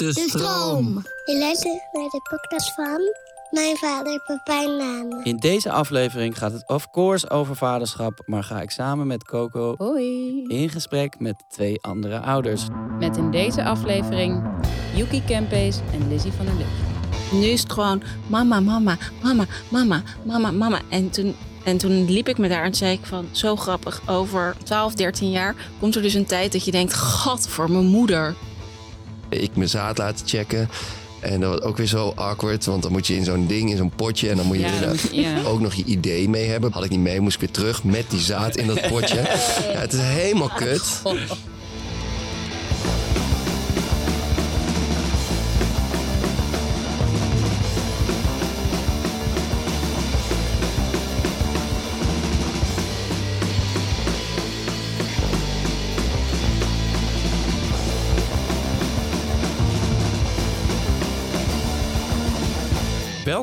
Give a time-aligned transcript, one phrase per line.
[0.00, 1.02] De stroom.
[1.24, 3.00] Je luistert naar de podcast van
[3.50, 5.24] mijn vader, papa en mama.
[5.24, 9.74] In deze aflevering gaat het of course over vaderschap, maar ga ik samen met Coco
[9.78, 10.44] Hoi.
[10.46, 12.66] in gesprek met twee andere ouders.
[12.98, 14.42] Met in deze aflevering
[14.94, 16.66] Yuki Kempees en Lizzie van der Lip.
[17.32, 20.80] Nu is het gewoon mama, mama, mama, mama, mama, mama.
[20.90, 24.02] En toen, en toen liep ik met haar en zei ik van zo grappig.
[24.06, 27.86] Over 12, 13 jaar komt er dus een tijd dat je denkt, gat voor mijn
[27.86, 28.34] moeder.
[29.30, 30.68] Ik mijn zaad laten checken.
[31.20, 33.76] En dat was ook weer zo awkward, want dan moet je in zo'n ding, in
[33.76, 34.30] zo'n potje.
[34.30, 34.62] En dan moet je
[35.12, 35.42] Ja, ja.
[35.42, 36.72] ook nog je idee mee hebben.
[36.72, 39.16] Had ik niet mee, moest ik weer terug met die zaad in dat potje.
[39.72, 41.02] Ja, het is helemaal kut.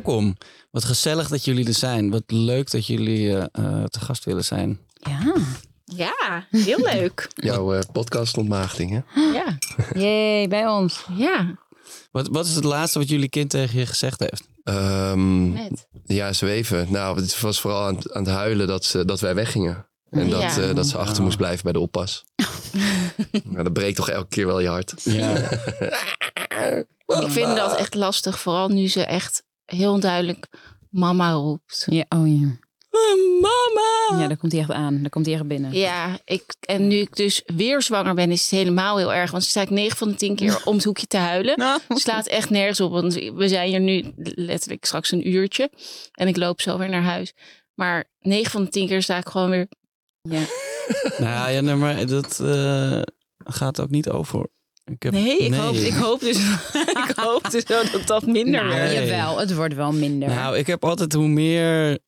[0.04, 0.38] Welkom.
[0.72, 2.10] Wat gezellig dat jullie er zijn.
[2.10, 4.80] Wat leuk dat jullie eh, eh, te gast willen zijn.
[4.94, 5.34] Ja.
[5.86, 7.28] Ja, heel leuk.
[7.36, 9.22] Jouw eh, podcast ontmaagding, hè?
[9.34, 9.58] ja,
[9.94, 11.06] Jee, bij ons.
[11.16, 11.56] ja.
[12.12, 14.44] Wat, wat is het laatste wat jullie kind tegen je gezegd heeft?
[14.64, 15.88] Ehm, Net.
[16.06, 16.88] ja, zweven.
[16.92, 19.88] Nou, het was vooral aan, het- aan het huilen dat, ze, dat wij weggingen.
[20.10, 20.58] En dat, Ja.
[20.62, 22.26] eh, dat ze achter moest blijven bij de oppas.
[23.44, 24.94] nou, dat breekt toch elke keer wel je hart.
[25.04, 25.34] Ja.
[27.08, 29.44] Ik vind dat echt lastig, vooral nu ze echt
[29.76, 30.48] heel duidelijk
[30.90, 31.86] mama roept.
[31.90, 32.60] Ja, oh ja.
[33.42, 34.22] Mama!
[34.22, 35.02] Ja, daar komt hij echt aan.
[35.02, 35.74] Daar komt hij echt binnen.
[35.74, 39.32] Ja, ik, en nu ik dus weer zwanger ben, is het helemaal heel erg.
[39.32, 41.56] Want ze staat 9 van de 10 keer om het hoekje te huilen.
[41.68, 41.80] Nou.
[41.88, 42.92] slaat echt nergens op.
[42.92, 45.72] Want we zijn hier nu letterlijk straks een uurtje.
[46.12, 47.34] En ik loop zo weer naar huis.
[47.74, 49.68] Maar 9 van de 10 keer sta ik gewoon weer.
[50.22, 50.46] Ja.
[51.26, 53.02] nou ja, nee, maar dat eh,
[53.38, 54.48] gaat ook niet over.
[54.92, 56.38] Ik heb, Nee, ik, Hoop, ik, hoop dus,
[57.08, 58.94] ik hoop dus dat dat minder Nou, wordt.
[58.94, 59.08] Nee.
[59.08, 59.40] jawel.
[59.40, 60.30] Het wordt wel minder.
[60.30, 62.00] Nou, ik heb altijd hoe meer...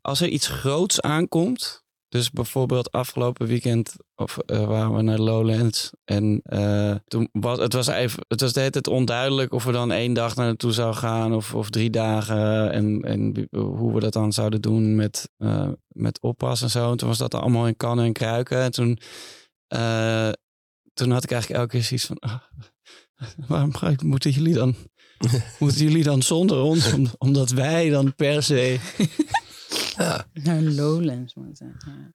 [0.00, 1.84] Als er iets groots aankomt...
[2.08, 5.90] Dus bijvoorbeeld afgelopen weekend of, eh, waren we naar Lowlands.
[6.04, 9.72] En eh, toen was het, was even, het was de hele tijd onduidelijk of we
[9.72, 12.72] dan één dag naar naartoe zouden gaan of, of drie dagen.
[12.72, 16.90] En, en hoe we dat dan zouden doen met, eh, met oppas en zo.
[16.90, 18.58] En toen was dat allemaal in kannen en kruiken.
[18.58, 18.98] En toen,
[19.66, 20.28] eh,
[20.96, 22.18] toen had ik eigenlijk elke keer zoiets van...
[22.18, 22.42] ah,
[23.48, 23.72] waarom
[24.04, 24.74] moeten jullie dan...
[25.58, 28.78] Moeten jullie dan zonder ons, om- omdat wij dan per se.
[30.44, 31.76] Naar Lowlands moeten.
[31.86, 32.12] Ja.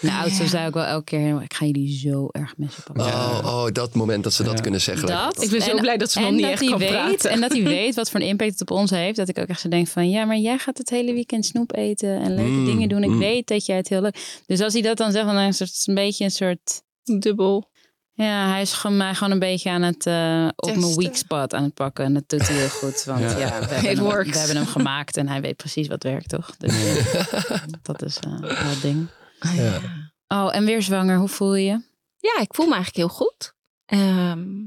[0.00, 3.04] De oudste zei ook wel elke keer, ik ga jullie zo erg missen, papa.
[3.38, 4.60] Oh, oh, dat moment dat ze dat Ja.
[4.60, 5.06] kunnen zeggen.
[5.08, 5.42] Dat.
[5.42, 6.88] Ik ben zo En- blij dat ze nog en niet dat echt hij kan weet,
[6.88, 7.30] praten.
[7.30, 9.16] En dat hij weet wat voor een impact het op ons heeft.
[9.16, 10.10] Dat ik ook echt zo denk van...
[10.10, 13.02] Ja, maar jij gaat het hele weekend snoep eten en leuke Mm, dingen doen.
[13.02, 13.18] Ik mm.
[13.18, 14.42] weet dat jij het heel leuk...
[14.46, 16.82] Dus als hij dat dan zegt, dan is het een beetje een soort...
[17.18, 17.70] Dubbel.
[18.16, 20.06] Ja, hij is gewoon, mij gewoon een beetje aan het...
[20.06, 22.04] eh, op mijn weak spot aan het pakken.
[22.04, 23.04] En dat doet hij heel goed.
[23.04, 23.38] Want Ja.
[23.38, 25.16] ja, we, hebben hem, we hebben hem gemaakt.
[25.16, 26.56] En hij weet precies wat werkt, toch?
[26.56, 29.08] Dus eh, dat is eh, wel het ding.
[29.54, 29.80] Ja.
[30.28, 31.18] Oh, en weer zwanger.
[31.18, 31.82] Hoe voel je je?
[32.18, 33.52] Ja, ik voel me eigenlijk heel goed.
[33.86, 34.58] Ehm,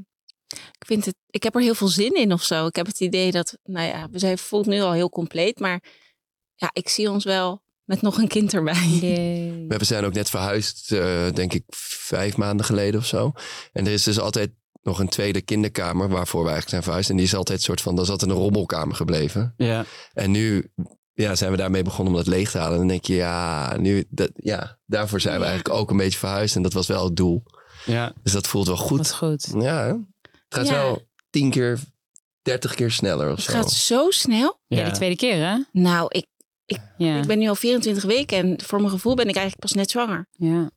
[0.48, 2.66] ik, vind het, ik heb er heel veel zin in of zo.
[2.68, 5.60] Ik heb het idee dat, nou ja, we zijn voelt nu al heel compleet.
[5.60, 5.84] Maar
[6.56, 8.88] ja, ik zie ons wel met nog een kind erbij.
[9.02, 9.66] Yay.
[9.68, 13.32] We zijn ook net verhuisd, eh, denk ik, vijf maanden geleden of zo.
[13.74, 14.50] En er is dus altijd
[14.82, 17.10] nog een tweede kinderkamer waarvoor we eigenlijk zijn verhuisd.
[17.10, 18.66] En die is altijd een soort van, dat is altijd een rommel
[18.96, 19.54] gebleven.
[19.58, 20.72] Ja, En nu
[21.14, 22.72] ja, zijn we daarmee begonnen om dat leeg te halen.
[22.74, 25.48] En dan denk je, ja, nu, dat, ja daarvoor zijn we Ja.
[25.50, 26.56] eigenlijk ook een beetje verhuisd.
[26.56, 27.44] En dat was wel het doel.
[27.86, 28.14] ja.
[28.24, 29.12] Dus dat voelt wel goed.
[29.14, 29.48] goed.
[29.60, 29.88] Ja, hè?
[29.90, 30.00] het
[30.50, 30.74] gaat Ja.
[30.74, 31.80] wel tien keer,
[32.42, 33.52] dertig keer sneller of Het zo.
[33.54, 34.60] gaat zo snel.
[34.68, 35.58] Ja, die tweede keer, hè?
[35.72, 36.26] Nou, ik,
[36.98, 37.20] Ja.
[37.20, 39.90] ik ben nu al 24 weken en voor mijn gevoel ben ik eigenlijk pas net
[39.90, 40.28] zwanger.
[40.32, 40.70] ja.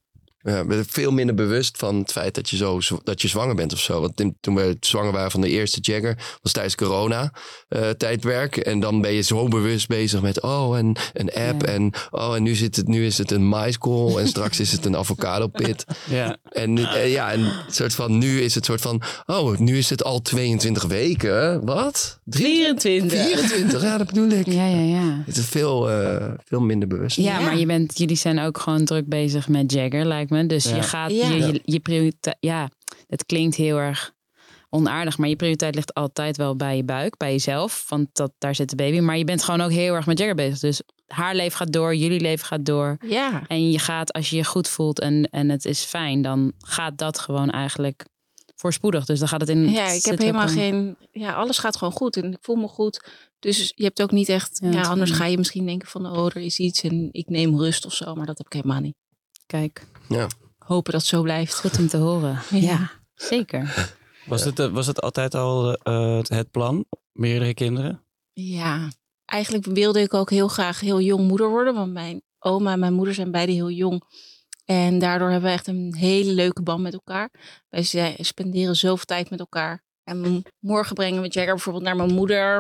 [0.42, 3.78] Ja, veel minder bewust van het feit dat je, zo, dat je zwanger bent of
[3.78, 4.00] zo.
[4.00, 7.32] Want toen we zwanger waren van de eerste Jagger, was tijdens corona
[7.68, 8.56] eh, tijdwerk.
[8.56, 11.66] En dan ben je zo bewust bezig met, oh, en een app.
[11.66, 11.72] Ja.
[11.72, 14.84] En, oh, en nu, zit het, nu is het een maïskool en straks is het
[14.84, 15.84] een avocado pit.
[16.10, 16.36] ja.
[16.50, 20.04] En, eh, ja, en soort van, nu is het soort van, oh, nu is het
[20.04, 21.64] al 22 weken.
[21.64, 22.20] Wat?
[22.26, 23.20] 24.
[23.26, 24.46] 24, ja, dat bedoel ik.
[24.46, 25.22] Ja, ja, ja.
[25.26, 27.16] Het is veel, eh, veel minder bewust.
[27.16, 27.40] Ja, Ja.
[27.44, 30.46] maar je bent, jullie zijn ook gewoon druk bezig met Jagger, lijkt me.
[30.46, 30.76] Dus Ja.
[30.76, 31.28] je gaat, Ja.
[31.28, 32.70] je, je, je prioriteit, ja,
[33.06, 34.12] het klinkt heel erg
[34.68, 38.54] onaardig, maar je prioriteit ligt altijd wel bij je buik, bij jezelf, want dat, daar
[38.54, 38.98] zit de baby.
[39.00, 40.58] Maar je bent gewoon ook heel erg met Jagger bezig.
[40.58, 42.96] Dus haar leven gaat door, jullie leven gaat door.
[43.06, 43.42] Ja.
[43.46, 46.98] En je gaat, als je je goed voelt en, en het is fijn, dan gaat
[46.98, 48.04] dat gewoon eigenlijk
[48.56, 49.04] voorspoedig.
[49.04, 49.70] Dus dan gaat het in.
[49.70, 50.96] Ja, ik heb helemaal een- geen...
[51.12, 53.04] Ja, alles gaat gewoon goed en ik voel me goed.
[53.38, 54.60] Dus je hebt ook niet echt...
[54.70, 56.06] Ja, anders ga je misschien denken van...
[56.06, 58.14] Oh, er is iets en ik neem rust of zo.
[58.14, 58.94] Maar dat heb ik helemaal niet.
[59.46, 59.86] Kijk,
[60.58, 61.60] Hopen dat het zo blijft.
[61.60, 62.38] goed om te horen.
[62.50, 62.58] Ja.
[62.58, 63.88] Ja, zeker.
[64.26, 66.84] Was, het, eh, was het altijd al eh, het- plan?
[67.12, 68.04] Meerdere kinderen?
[68.32, 68.88] Ja,
[69.24, 71.74] eigenlijk wilde ik ook heel graag heel jong moeder worden.
[71.74, 74.02] Want mijn oma en mijn moeder zijn beide heel jong.
[74.64, 77.30] En daardoor hebben we echt een hele leuke band met elkaar.
[77.68, 79.84] Wij spenderen zoveel tijd met elkaar.
[80.04, 82.56] En morgen brengen we Jagger bijvoorbeeld naar mijn moeder.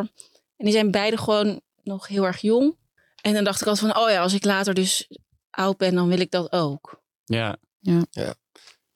[0.56, 2.76] En die zijn beide gewoon nog heel erg jong.
[3.22, 5.08] En dan dacht ik altijd van, oh ja, als ik later dus
[5.50, 6.99] oud ben, dan wil ik dat ook.
[7.30, 7.58] Ja.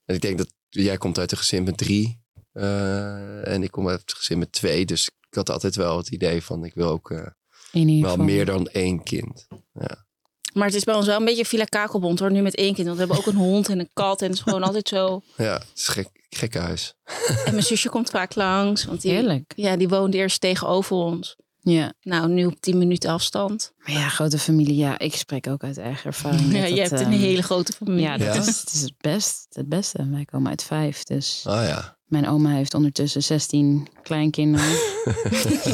[0.05, 2.23] En ik denk dat jij komt uit een gezin met drie.
[2.53, 4.87] eh, en ik kom uit een gezin met twee.
[4.87, 7.19] Dus ik had altijd wel het idee van ik wil ook eh,
[7.73, 8.25] In ieder wel geval.
[8.27, 9.47] meer dan één kind.
[10.55, 12.87] Maar het is bij ons wel een beetje Villa Kakelbond hoor, nu met één kind.
[12.87, 15.23] Want we hebben ook een hond en een kat en het is gewoon altijd zo.
[15.37, 16.95] Ja, het is gek, gekke huis.
[17.45, 19.53] En mijn zusje komt vaak langs, want die, Heerlijk.
[19.57, 21.37] ja, die woonde eerst tegenover ons.
[21.65, 21.93] Ja.
[22.03, 23.73] Nou, nu op 10 minuten afstand.
[23.79, 24.77] Maar ja, grote familie.
[24.77, 26.53] Ja, ik spreek ook uit eigen ervaring.
[26.57, 28.03] Ja, je hebt een ehm, hele grote familie.
[28.03, 28.41] Ja, dat Ja?
[28.41, 30.09] Is, het is het, best, het beste.
[30.11, 31.03] Wij komen uit vijf.
[31.03, 31.99] Dus Ah ja.
[32.05, 34.77] mijn oma heeft ondertussen 16 kleinkinderen.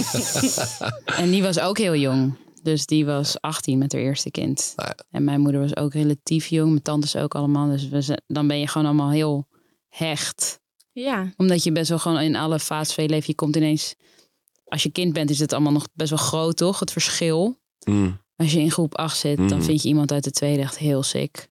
[1.22, 2.36] en die was ook heel jong.
[2.62, 4.72] Dus die was 18 met haar eerste kind.
[4.76, 5.04] Ah ja.
[5.10, 6.68] En mijn moeder was ook relatief jong.
[6.70, 7.68] Mijn tantes ook allemaal.
[7.70, 9.48] Dus we zijn- dan ben je gewoon allemaal heel
[9.88, 10.58] hecht.
[10.92, 13.26] Ja, Omdat je best wel gewoon in alle fases van je leven...
[13.26, 13.94] Je komt ineens...
[14.70, 16.78] Als je kind bent is het allemaal nog best wel groot, toch?
[16.80, 17.58] Het verschil.
[17.84, 18.18] Mm.
[18.36, 19.62] Als je in groep 8 zit, dan Mhm.
[19.62, 21.48] vind je iemand uit de tweede echt heel sick.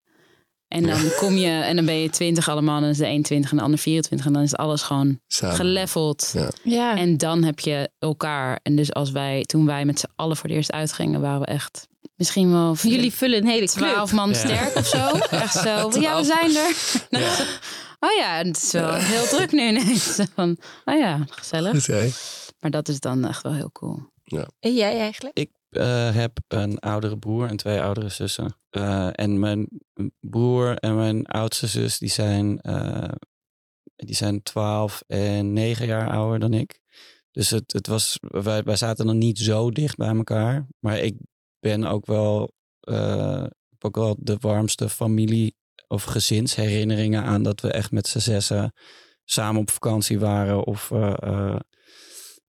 [0.68, 3.24] En dan kom je en dan ben je 20 allemaal, en dan is de een
[3.24, 5.56] 20 en de ander 24 en dan is alles gewoon Samen.
[5.56, 6.32] geleveld.
[6.34, 6.50] Ja.
[6.64, 6.98] ja.
[6.98, 8.60] En dan heb je elkaar.
[8.64, 11.46] En dus als wij, toen wij met z'n allen voor het eerst uitgingen, waren we
[11.46, 13.90] echt misschien wel vier- jullie vullen een hele club.
[13.90, 14.36] 12 man Ja.
[14.36, 14.98] sterk of zo.
[15.38, 15.92] Echt zo.
[16.00, 16.76] Ja, we zijn er.
[18.02, 20.20] Oh ja, het is wel heel druk nu ineens.
[20.36, 21.90] Van, oh ja, gezellig.
[21.90, 22.12] Oké.
[22.60, 24.12] Maar dat is dan echt wel heel cool.
[24.60, 25.38] En jij eigenlijk?
[25.38, 28.56] Ik eh, heb een oudere broer en twee oudere zussen.
[28.70, 29.68] Eh, en mijn
[30.20, 33.14] broer en mijn oudste zus, die zijn, eh,
[33.96, 36.80] die zijn 12 en 9 jaar ouder dan ik.
[37.32, 40.68] Dus het, het was, wij, wij zaten nog niet zo dicht bij elkaar.
[40.80, 41.18] Maar ik
[41.60, 45.58] ben ook wel, eh, heb ook wel de warmste familie-
[45.88, 48.74] of gezinsherinneringen aan dat we echt met z'n zessen
[49.26, 50.64] samen op vakantie waren.
[50.64, 51.60] Of eh, eh,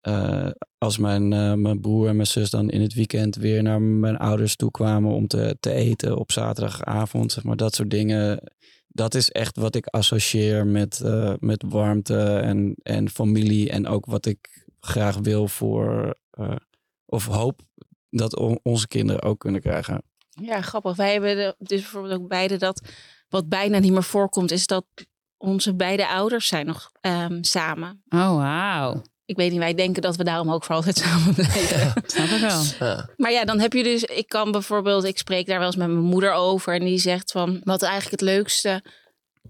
[0.03, 3.81] eh, als mijn, eh, mijn broer en mijn zus dan in het weekend weer naar
[3.81, 8.51] mijn ouders toe kwamen om te, te eten op zaterdagavond, zeg maar, dat soort dingen.
[8.87, 13.69] Dat is echt wat ik associeer met, eh, met warmte en, en familie.
[13.69, 16.55] En ook wat ik graag wil voor, eh,
[17.05, 17.61] of hoop
[18.09, 20.01] dat on- onze kinderen ook kunnen krijgen.
[20.29, 20.95] Ja, grappig.
[20.95, 22.81] Wij hebben de- dus bijvoorbeeld ook beide dat,
[23.29, 24.85] wat bijna niet meer voorkomt, is dat
[25.37, 28.03] onze beide ouders zijn nog ehm, samen.
[28.09, 29.01] Oh, wauw.
[29.33, 31.93] Ik weet niet, wij denken dat we daarom ook voor altijd samen blijven.
[32.05, 32.61] Snap ik wel.
[32.79, 33.09] Ja.
[33.17, 35.87] Maar ja, dan heb je dus, ik kan bijvoorbeeld, ik spreek daar wel eens met
[35.87, 36.73] mijn moeder over.
[36.73, 38.83] En die zegt van, wat eigenlijk het leukste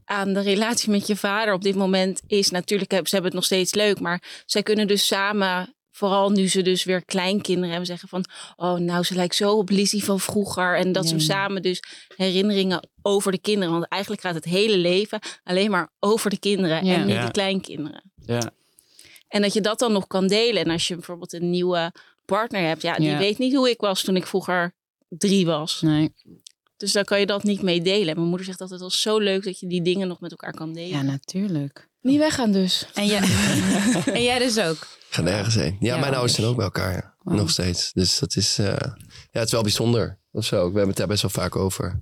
[0.06, 2.50] aan de relatie met je vader op dit moment is.
[2.50, 6.62] Natuurlijk ze hebben het nog steeds leuk, maar zij kunnen dus samen, vooral nu ze
[6.62, 8.26] dus weer kleinkinderen hebben, zeggen van,
[8.56, 10.78] oh nou, ze lijkt zo op Lizzie van vroeger.
[10.78, 11.84] En dat ze samen dus
[12.16, 13.74] herinneringen over de kinderen.
[13.74, 16.94] Want eigenlijk gaat het hele leven alleen maar over de kinderen Ja.
[16.96, 17.26] en niet Ja.
[17.26, 18.12] de kleinkinderen.
[18.26, 18.52] Ja,
[19.34, 20.64] En dat je dat dan nog kan delen.
[20.64, 21.92] En als je bijvoorbeeld een nieuwe
[22.26, 23.18] partner hebt, ja, die Ja.
[23.18, 24.74] weet niet hoe ik was toen ik vroeger
[25.10, 25.82] drie was.
[25.82, 26.14] Nee.
[26.78, 28.08] Dus dan kan je dat niet mee delen.
[28.08, 30.32] En mijn moeder zegt altijd, het was zo leuk dat je die dingen nog met
[30.32, 30.90] elkaar kan delen.
[30.90, 31.90] Ja, natuurlijk.
[32.02, 32.86] Niet weggaan dus.
[32.94, 33.22] En jij,
[34.18, 34.88] en jij dus ook.
[35.10, 35.78] Ga nergens heen.
[35.80, 36.94] Ja, Ja, mijn ouders zijn ook bij elkaar.
[37.24, 37.34] Ja.
[37.34, 37.94] Nog steeds.
[37.94, 38.96] Dus dat is, eh, ja,
[39.40, 40.20] het is wel bijzonder.
[40.32, 40.58] Of zo.
[40.58, 42.02] We hebben het daar best wel vaak over.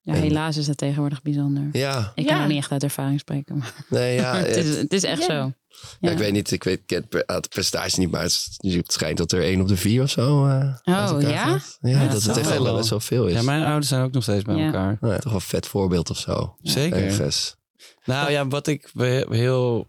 [0.00, 1.68] Ja, En- helaas is dat tegenwoordig bijzonder.
[1.72, 2.42] Ja, Ik kan Ja.
[2.42, 3.56] ook niet echt uit ervaring spreken.
[3.56, 4.36] Maar nee, ja.
[4.40, 5.52] het, is, het- is echt zo.
[5.68, 6.10] Ja, Ja.
[6.10, 9.60] ik weet niet, ik weet het het percentage niet, maar het, schijnt dat er één
[9.60, 11.18] op de vier of zo eh, Oh, ja?
[11.20, 13.34] Ja, Ja, dat dat het echt wel best wel veel is.
[13.34, 14.64] ja mijn ouders zijn ook nog steeds bij Ja.
[14.66, 14.96] elkaar.
[15.00, 16.56] Nou ja, toch wel een vet voorbeeld of zo.
[16.62, 17.02] Zeker.
[17.04, 17.56] Ergens.
[18.04, 18.90] Nou ja, wat ik
[19.28, 19.86] heel.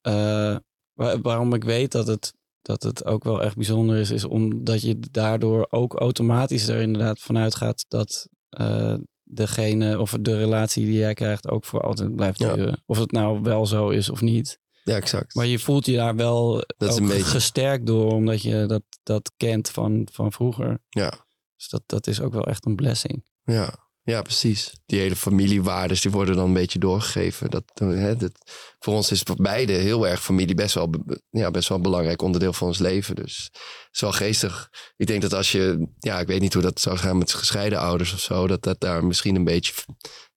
[0.00, 0.56] eh,
[0.92, 4.82] wa- waarom ik weet dat het, dat het ook wel echt bijzonder is, is omdat
[4.82, 10.98] je daardoor ook automatisch er inderdaad vanuit gaat dat eh, degene of de relatie die
[10.98, 12.54] jij krijgt ook voor altijd blijft Ja.
[12.54, 12.82] duren.
[12.86, 14.58] Of het nou wel zo is of niet.
[14.84, 15.34] Ja, exact.
[15.34, 18.64] Maar je voelt je daar wel Dat is ook een beetje- gesterkt door, omdat je
[18.66, 20.78] dat, dat kent van, van vroeger.
[20.88, 21.12] Ja.
[21.56, 23.24] Dus dat, dat is ook wel echt een blessing.
[23.44, 23.81] Ja.
[24.04, 24.72] Ja, precies.
[24.86, 27.50] Die hele familiewaardes die worden dan een beetje doorgegeven.
[27.50, 28.32] Dat, hè, dat,
[28.78, 30.90] voor ons is beide heel erg familie best wel,
[31.30, 33.14] ja, best wel een belangrijk onderdeel van ons leven.
[33.14, 34.70] Dus het is wel geestig.
[34.96, 37.78] Ik denk dat als je, ja, ik weet niet hoe dat zou gaan met gescheiden
[37.78, 39.72] ouders of zo, dat dat daar misschien een beetje,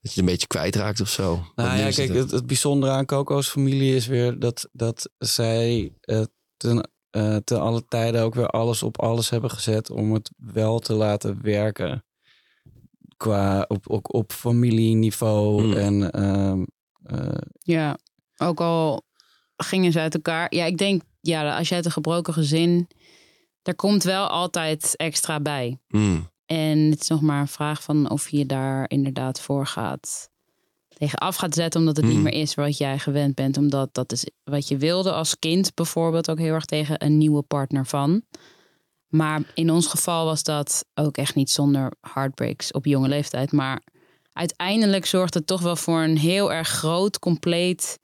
[0.01, 1.45] dat je een beetje kwijtraakt of zo.
[1.55, 6.21] Nou ja, kijk, het- bijzondere aan Coco's familie is weer dat, dat zij eh,
[6.57, 10.79] ten, eh, ten alle tijden ook weer alles op alles hebben gezet om het wel
[10.79, 12.04] te laten werken.
[13.17, 15.73] Qua op, op, op familieniveau Hmm.
[15.73, 16.63] en ehm,
[17.03, 17.97] eh, Ja,
[18.37, 19.03] ook al
[19.57, 20.55] gingen ze uit elkaar.
[20.55, 22.87] Ja, ik denk, ja, als je uit een gebroken gezin,
[23.61, 25.79] daar komt wel altijd extra bij.
[25.87, 26.29] Mm.
[26.45, 30.29] En het is nog maar een vraag van of je daar inderdaad voor gaat
[30.97, 32.23] tegen af gaat zetten, omdat het niet Hmm.
[32.23, 33.57] meer is wat jij gewend bent.
[33.57, 37.41] Omdat dat is wat je wilde als kind bijvoorbeeld ook heel erg tegen een nieuwe
[37.41, 38.21] partner van.
[39.15, 43.51] Maar in ons geval was dat ook echt niet zonder heartbreaks op jonge leeftijd.
[43.51, 43.81] Maar
[44.33, 47.99] uiteindelijk zorgt het toch wel voor een heel erg groot, compleet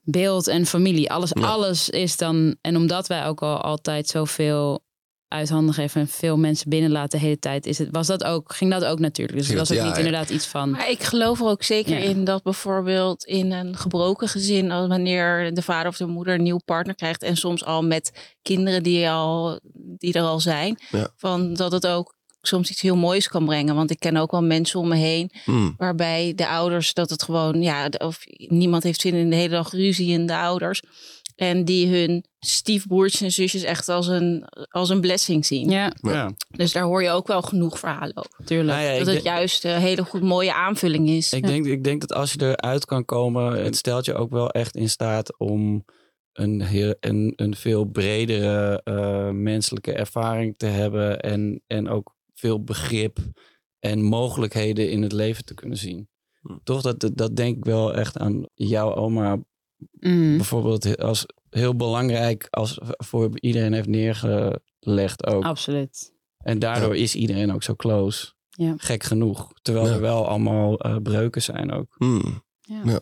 [0.00, 1.10] beeld en familie.
[1.12, 1.46] Alles, Ja.
[1.46, 2.56] alles is dan.
[2.60, 4.84] En omdat wij ook al altijd zoveel
[5.28, 8.54] uit handen geven en veel mensen binnenlaten de hele tijd, is het, was dat ook,
[8.54, 9.38] ging dat ook natuurlijk.
[9.38, 9.98] Dus het was ook ja, niet ja.
[9.98, 10.70] inderdaad iets van.
[10.70, 12.04] Maar ik geloof er ook zeker Ja.
[12.08, 16.42] in dat bijvoorbeeld in een gebroken gezin, als wanneer de vader of de moeder een
[16.42, 21.08] nieuw partner krijgt en soms al met kinderen die, al, die er al zijn, Ja.
[21.16, 23.74] van dat het ook soms iets heel moois kan brengen.
[23.74, 25.74] Want ik ken ook wel mensen om me heen Mm.
[25.76, 29.70] waarbij de ouders dat het gewoon, ja, of niemand heeft zin in de hele dag
[29.72, 30.82] ruzie in de ouders.
[31.38, 35.70] En die hun stiefbroertjes en zusjes echt als een, als een blessing zien.
[35.70, 36.30] Ja, Ja.
[36.48, 38.44] Dus daar hoor je ook wel genoeg verhalen over.
[38.44, 38.78] tuurlijk.
[38.78, 41.32] Nou ja, dat het juist een hele goed mooie aanvulling is.
[41.32, 41.50] Ik, Ja.
[41.50, 44.76] denk, ik denk dat als je eruit kan komen, het stelt je ook wel echt
[44.76, 45.84] in staat om
[46.32, 52.64] een, heel, een, een veel bredere eh, menselijke ervaring te hebben en, en ook veel
[52.64, 53.18] begrip
[53.78, 56.08] en mogelijkheden in het leven te kunnen zien.
[56.40, 56.52] Hm.
[56.64, 59.38] Toch, dat, dat, dat denk ik wel echt aan jouw oma
[59.92, 60.36] Mhm.
[60.36, 65.44] bijvoorbeeld als heel belangrijk als voor iedereen heeft neergelegd ook.
[65.44, 66.12] Absoluut.
[66.38, 68.32] En daardoor is iedereen ook zo close.
[68.50, 68.74] Ja.
[68.76, 69.52] Gek genoeg.
[69.62, 69.92] Terwijl Ja.
[69.92, 71.94] er wel allemaal eh, breuken zijn ook.
[71.98, 72.42] Mm.
[72.60, 72.80] Ja.
[72.84, 73.00] Ja.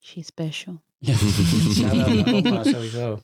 [0.00, 0.84] She's special.
[0.98, 1.14] Ja,
[2.32, 3.20] oma sowieso.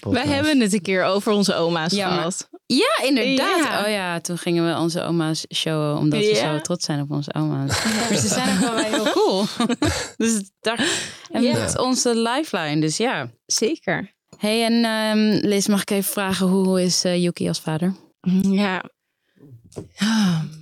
[0.00, 2.48] Wij hebben het een keer over onze oma's gehad.
[2.74, 3.64] Ja, inderdaad.
[3.64, 3.82] Ja.
[3.84, 6.54] Oh ja, toen gingen we onze oma's showen omdat we Ja.
[6.54, 7.84] zo trots zijn op onze oma's.
[7.84, 9.44] Maar ze zijn ook wel heel cool.
[10.16, 10.88] dus daar,
[11.30, 11.58] en Ja.
[11.58, 13.30] met onze lifeline, dus ja.
[13.46, 14.12] Zeker.
[14.36, 17.94] hey, en ehm, Liz, mag ik even vragen, hoe, is eh, Yuki als vader?
[18.42, 18.82] Ja.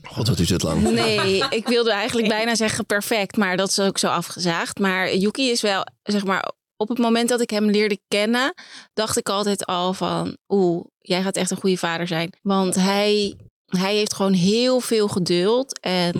[0.02, 0.82] God, wat duurt het lang.
[0.82, 4.78] Nee, ik wilde eigenlijk bijna zeggen perfect, maar dat is ook zo afgezaagd.
[4.78, 8.54] Maar Yuki is wel, zeg maar, op het moment dat ik hem leerde kennen,
[8.94, 12.32] dacht ik altijd al van, oeh, jij gaat echt een goede vader zijn.
[12.42, 13.34] Want hij,
[13.66, 16.12] hij heeft gewoon heel veel geduld en...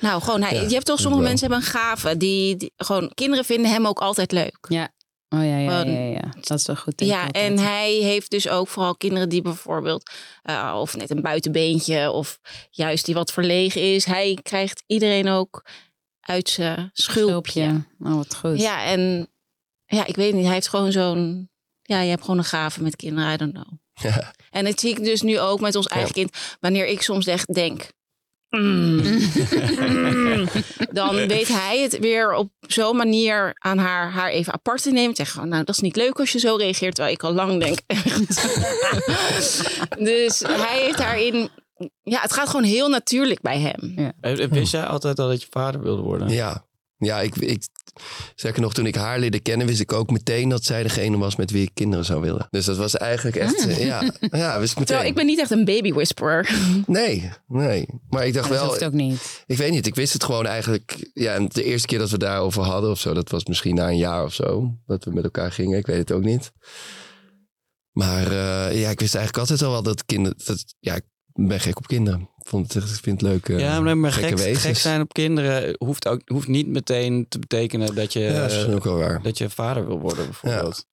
[0.00, 2.16] Nou, gewoon, hij, Ja, je hebt toch, sommige mensen hebben een gave.
[2.16, 4.58] Die, die, gewoon, kinderen vinden hem ook altijd leuk.
[4.68, 4.88] Ja.
[5.28, 6.34] Oh ja, ja, Gewoon- ja, ja.
[6.40, 6.92] Dat is wel goed.
[6.96, 7.44] Ja, altijd.
[7.44, 10.10] en hij heeft dus ook vooral kinderen die bijvoorbeeld
[10.42, 12.38] eh, of net een buitenbeentje of
[12.70, 14.04] juist die wat verlegen is.
[14.04, 15.64] Hij krijgt iedereen ook
[16.20, 17.84] uit zijn schulpje.
[18.00, 18.60] Oh, wat goed.
[18.60, 19.28] Ja, en
[19.86, 21.50] ja, ik weet niet, hij heeft gewoon zo'n,
[21.90, 23.68] ja, je hebt gewoon een gave met kinderen, I don't know.
[24.02, 24.34] Ja.
[24.50, 26.36] En dat zie ik dus nu ook met ons eigen kind.
[26.60, 27.90] Wanneer ik soms echt denk,
[28.48, 29.00] mm,
[29.78, 30.48] mm,
[30.92, 35.16] dan weet hij het weer op zo'n manier aan haar, haar even apart te nemen.
[35.16, 36.94] Zeg gewoon, nou, dat is niet leuk als je zo reageert.
[36.94, 37.78] Terwijl ik al lang denk,
[40.08, 41.48] dus hij heeft daarin,
[42.02, 44.12] ja, het gaat gewoon heel natuurlijk bij hem.
[44.20, 46.28] Eh, Wist jij altijd al dat je vader wilde worden?
[46.28, 46.64] Ja,
[47.00, 47.62] ja ik, ik,
[48.34, 51.36] zeker nog toen ik haar leerde kennen, wist ik ook meteen dat zij degene was
[51.36, 52.46] met wie ik kinderen zou willen.
[52.50, 54.84] Dus dat was eigenlijk echt, eh, ja, ja, wist ik meteen.
[54.84, 56.50] Terwijl ik ben niet echt een baby whisperer.
[56.86, 57.86] Nee, nee.
[58.08, 59.44] Maar ik dacht dat wel, hoeft ook niet.
[59.46, 61.10] ik weet niet, ik wist het gewoon eigenlijk.
[61.14, 63.88] Ja, en de eerste keer dat we daarover hadden of zo, dat was misschien na
[63.88, 65.78] een jaar of zo, dat we met elkaar gingen.
[65.78, 66.52] Ik weet het ook niet.
[67.92, 71.00] Maar eh, ja, ik wist eigenlijk altijd al wel dat kinderen, dat, ja,
[71.32, 72.20] ben gek op kinderen.
[72.20, 73.48] Ik Vond het, ik vind het leuk.
[73.48, 77.94] eh, Ja, maar, gek, gek zijn op kinderen hoeft, ook, hoeft niet meteen te betekenen
[77.94, 79.22] dat je, Ja, dat is misschien ook wel waar.
[79.22, 80.86] dat je vader wil worden, bijvoorbeeld.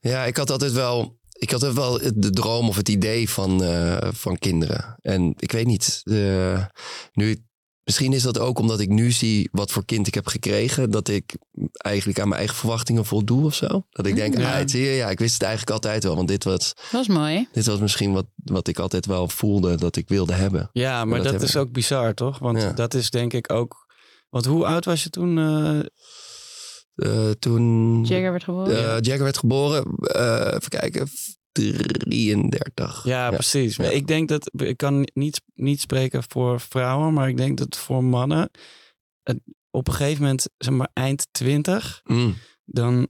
[0.00, 1.20] Ja, ik had altijd wel.
[1.32, 4.96] Ik had altijd wel de droom of het idee van, eh, van kinderen.
[5.00, 6.00] En ik weet niet.
[6.04, 6.64] eh,
[7.12, 7.44] nu,
[7.84, 10.90] misschien is dat ook omdat ik nu zie wat voor kind ik heb gekregen.
[10.90, 11.34] Dat ik
[11.72, 13.86] eigenlijk aan mijn eigen verwachtingen voldoe of zo.
[13.90, 14.58] Dat ik denk, Ja.
[14.60, 16.16] ah, zie je, ja, ik wist het eigenlijk altijd wel.
[16.16, 17.48] Want dit was, Dat is mooi.
[17.52, 20.70] dit was misschien wat, wat ik altijd wel voelde dat ik wilde hebben.
[20.72, 22.38] Ja, maar dat is ook bizar, toch?
[22.38, 22.72] Want Ja.
[22.72, 23.80] dat is denk ik ook...
[24.30, 25.38] Want hoe oud was je toen?
[25.38, 25.80] eh,
[26.94, 28.76] Eh, toen Jagger werd geboren.
[28.76, 31.08] eh, Jagger werd geboren, eh, even kijken,
[31.52, 33.04] 33.
[33.04, 33.78] ja, precies.
[33.78, 33.92] Maar Ja.
[33.92, 34.50] ik denk dat...
[34.56, 38.50] Ik kan niet, niet spreken voor vrouwen, maar ik denk dat voor mannen...
[39.70, 42.00] op een gegeven moment, zeg maar eind twintig...
[42.04, 43.08] Mm, dan,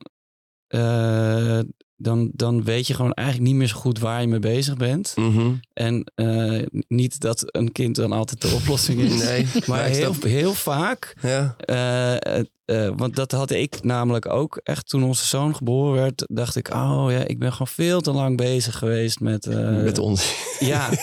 [0.67, 1.59] eh,
[1.97, 5.13] dan, dan weet je gewoon eigenlijk niet meer zo goed waar je mee bezig bent.
[5.17, 5.53] mhm.
[5.73, 9.23] En eh, niet dat een kind dan altijd de oplossing is.
[9.25, 14.89] Nee, Maar heel, heel vaak, Ja, eh, eh, want dat had ik namelijk ook echt
[14.89, 18.37] toen onze zoon geboren werd, dacht ik, oh ja, ik ben gewoon veel te lang
[18.37, 19.47] bezig geweest met...
[19.47, 20.35] eh, met ons.
[20.59, 20.89] Ja,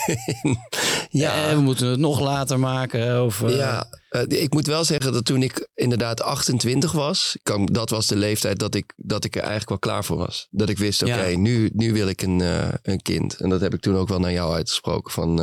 [1.10, 1.48] Ja.
[1.48, 3.24] eh, we moeten het nog later maken.
[3.24, 3.86] Of, Ja,
[4.28, 8.58] ik moet wel zeggen dat toen ik inderdaad 28 was, kan, dat was de leeftijd
[8.58, 10.46] dat ik, dat ik er eigenlijk wel klaar voor was.
[10.50, 11.36] Dat ik wist, oké, Ja.
[11.38, 12.42] nu, nu wil ik een,
[12.82, 13.34] een kind.
[13.34, 15.36] En dat heb ik toen ook wel naar jou uitgesproken van,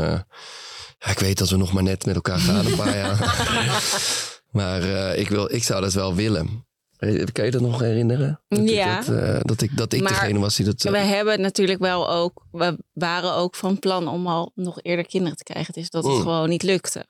[1.00, 3.17] ja, ik weet dat we nog maar net met elkaar gaan een paar jaar.
[4.58, 6.66] maar eh, ik, wil, ik zou dat wel willen.
[6.98, 8.42] Eh, Kan je dat nog herinneren?
[8.48, 8.96] Dat ik Ja.
[9.02, 10.82] dat, eh, dat ik, dat ik Maar degene was die dat...
[10.84, 15.38] We hebben natuurlijk wel ook, we waren ook van plan om al nog eerder kinderen
[15.38, 15.74] te krijgen.
[15.74, 16.22] Het is dat het Mm.
[16.22, 17.06] gewoon niet lukte.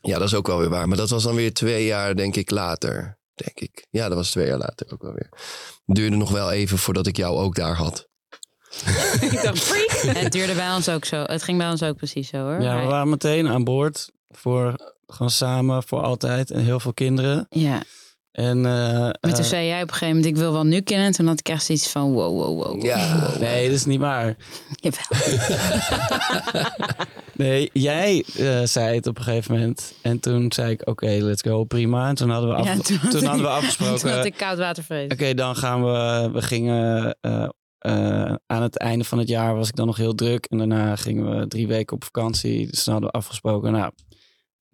[0.00, 0.88] Ja, dat is ook wel weer waar.
[0.88, 3.18] Maar dat was dan weer twee jaar, denk ik, later.
[3.34, 3.86] Denk ik.
[3.90, 5.28] Ja, dat was twee jaar later ook wel weer.
[5.86, 8.08] Het duurde nog wel even voordat ik jou ook daar had.
[9.20, 10.16] ik dacht, freak.
[10.16, 11.16] Het duurde bij ons ook zo.
[11.22, 12.60] Het ging bij ons ook precies zo hoor.
[12.62, 17.46] Ja, we waren meteen aan boord voor gewoon samen voor altijd en heel veel kinderen.
[17.50, 17.82] ja.
[18.32, 20.80] En, eh, Maar toen eh, zei jij op een gegeven moment, ik wil wel nu
[20.80, 21.04] kinderen.
[21.04, 22.84] En toen had ik echt zoiets van, wow, wow, wow.
[22.84, 24.36] Ja, nee, dat is niet waar.
[24.74, 25.36] Jawel.
[27.36, 29.94] Nee, jij eh, zei het op een gegeven moment.
[30.02, 32.08] En toen zei ik, oké, let's go, prima.
[32.08, 33.98] En toen hadden we, af, Ja, toen, had hadden we ik- afgesproken.
[34.00, 35.34] Toen had Oké, ik koud watervrees.
[35.36, 37.46] dan gaan we, we gingen eh,
[37.78, 40.44] eh, aan het einde van het jaar was ik dan nog heel druk.
[40.46, 42.66] En daarna gingen we drie weken op vakantie.
[42.70, 43.92] Dus toen hadden we afgesproken, nou,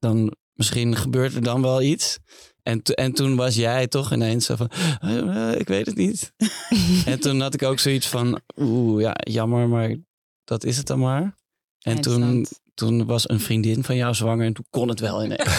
[0.01, 2.19] dan misschien gebeurt er dan wel iets.
[2.63, 6.33] En, to- en toen was jij toch ineens zo van, "Eh, ik weet het niet.
[7.07, 9.97] en toen had ik ook zoiets van, oeh, ja, jammer, maar
[10.45, 11.39] dat is het dan maar.
[11.81, 15.45] En toen, toen was een vriendin van jou zwanger en toen kon het wel ineens.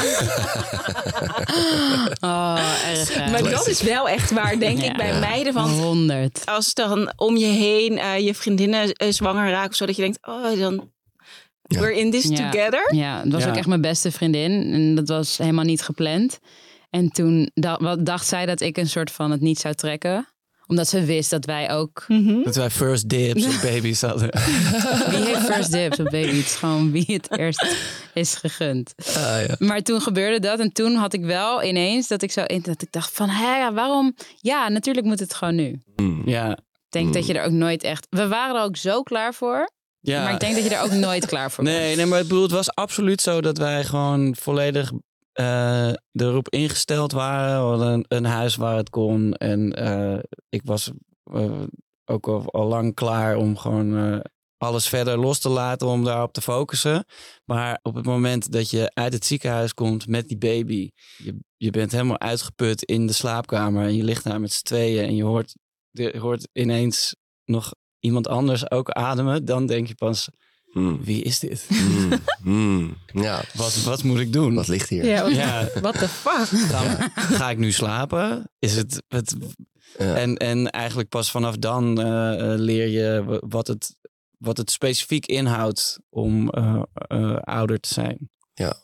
[2.19, 3.15] Oh, erg.
[3.31, 4.85] Maar dat is wel echt waar, denk Ja.
[4.91, 5.53] ik, bij meiden.
[5.53, 6.45] Want 100.
[6.45, 10.59] als dan om je heen eh, je vriendinnen eh, zwanger raken, zodat je denkt, oh,
[10.59, 10.91] dan.
[11.79, 12.49] We're in this Ja.
[12.49, 12.95] together.
[12.95, 13.49] Ja, het was Ja.
[13.49, 14.73] ook echt mijn beste vriendin.
[14.73, 16.39] En dat was helemaal niet gepland.
[16.89, 20.25] En toen da- wat dacht zij dat ik een soort van het niet zou trekken.
[20.67, 22.05] Omdat ze wist dat wij ook...
[22.07, 22.43] Mhm.
[22.43, 24.29] Dat wij first dibs op baby's hadden.
[25.09, 26.35] Wie heeft first dibs op baby?
[26.35, 27.75] Het is gewoon wie het eerst
[28.13, 28.93] is gegund.
[28.97, 29.13] Ah,
[29.47, 29.55] ja.
[29.59, 30.59] Maar toen gebeurde dat.
[30.59, 32.45] En toen had ik wel ineens dat ik zo...
[32.45, 34.15] Dat ik dacht van, hé, ja, waarom...
[34.39, 35.81] Ja, natuurlijk moet het gewoon nu.
[35.95, 36.21] Mm.
[36.25, 36.57] Ja, Ik
[36.89, 38.07] denk dat je er ook nooit echt...
[38.09, 39.69] We waren er ook zo klaar voor.
[40.01, 40.23] Ja.
[40.23, 41.77] Maar ik denk dat je er ook nooit klaar voor bent.
[41.77, 44.91] Nee, nee, maar ik bedoel, het was absoluut zo dat wij gewoon volledig
[45.31, 47.61] eh, erop ingesteld waren.
[47.61, 49.33] We hadden een, een huis waar het kon.
[49.33, 50.91] En eh, ik was
[51.23, 51.61] eh,
[52.05, 54.21] ook al, al lang klaar om gewoon
[54.61, 57.05] alles verder los te laten om daarop te focussen.
[57.45, 61.69] Maar op het moment dat je uit het ziekenhuis komt met die baby, je, je
[61.69, 65.23] bent helemaal uitgeput in de slaapkamer en je ligt daar met z'n tweeën en je
[65.23, 65.55] hoort,
[65.91, 70.29] je hoort ineens nog iemand anders ook ademen, dan denk je pas,
[70.73, 71.03] Mm.
[71.03, 71.67] wie is dit?
[71.69, 72.09] Mm.
[72.43, 72.95] Mm.
[73.13, 74.53] Ja, Wat, wat moet ik doen?
[74.55, 75.05] wat ligt hier?
[75.05, 76.59] Ja, wat Ja, what the fuck?
[76.69, 78.49] ga, ga ik nu slapen?
[78.59, 79.35] Is het, het
[79.97, 80.15] Ja.
[80.15, 83.95] en, en eigenlijk pas vanaf dan eh, eh, leer je wa- wat het,
[84.37, 86.81] wat het specifiek inhoudt om eh,
[87.39, 88.29] ouder te zijn.
[88.53, 88.75] Ja.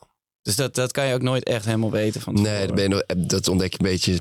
[0.41, 2.89] Dus dat, dat kan je ook nooit echt helemaal weten van Nee, dat, ben je,
[2.89, 4.19] nog- dat ontdek je een beetje.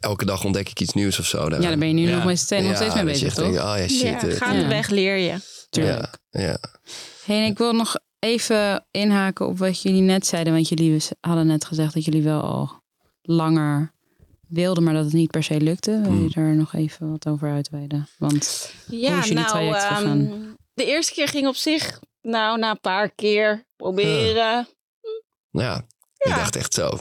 [0.00, 1.42] Elke dag ontdek ik iets nieuws of zo.
[1.42, 2.14] Ja, daar ben je nu Ja.
[2.16, 3.44] nog, mee, steeds- nog Ja, steeds mee bezig, toch?
[3.44, 4.00] denkt, oh ja, shit.
[4.00, 5.36] Ja, eh, gaandeweg leer je.
[5.70, 6.18] Tuurlijk.
[6.30, 6.58] ja, ja.
[7.24, 10.52] Hey, en ik wil nog even inhaken op wat jullie net zeiden.
[10.52, 12.82] Want jullie hadden net gezegd dat jullie wel al
[13.22, 13.92] langer
[14.48, 15.90] wilden, maar dat het niet per se lukte.
[16.02, 16.30] Wil je Hmm.
[16.30, 18.08] daar nog even wat over uitweiden?
[18.18, 20.26] Want Ja, is jullie nou, traject ehm,
[20.74, 24.66] de eerste keer ging op zich, nou, na een paar keer proberen.
[25.50, 25.86] Ja,
[26.24, 26.98] ik dacht echt zo.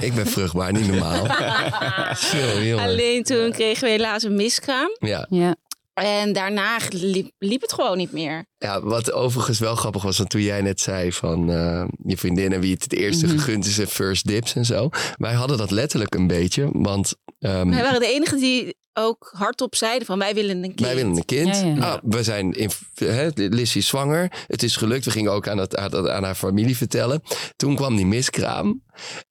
[0.00, 1.26] Ik, ben vruchtbaar, niet normaal.
[2.16, 2.76] Zo.
[2.78, 4.88] Alleen toen kregen we helaas een miskraam.
[4.98, 5.56] Ja, ja,
[5.94, 8.44] En daarna liep, liep het gewoon niet meer.
[8.58, 12.52] ja, wat overigens wel grappig was, want toen jij net zei van eh, je vriendin
[12.52, 13.38] en wie het het eerste Mhm.
[13.38, 14.88] gegund is en first dips en zo.
[15.16, 19.74] Wij hadden dat letterlijk een beetje, want ehm, Wij waren de enigen die ook hardop
[19.74, 20.80] zeiden van wij willen een kind.
[20.80, 21.56] wij willen een kind.
[21.56, 21.92] Ja, ja.
[21.92, 24.44] Ah, we zijn in, hè, Lissy is zwanger.
[24.46, 25.04] Het is gelukt.
[25.04, 27.22] We gingen ook aan, het, aan, aan haar familie vertellen.
[27.56, 28.82] Toen kwam die miskraam.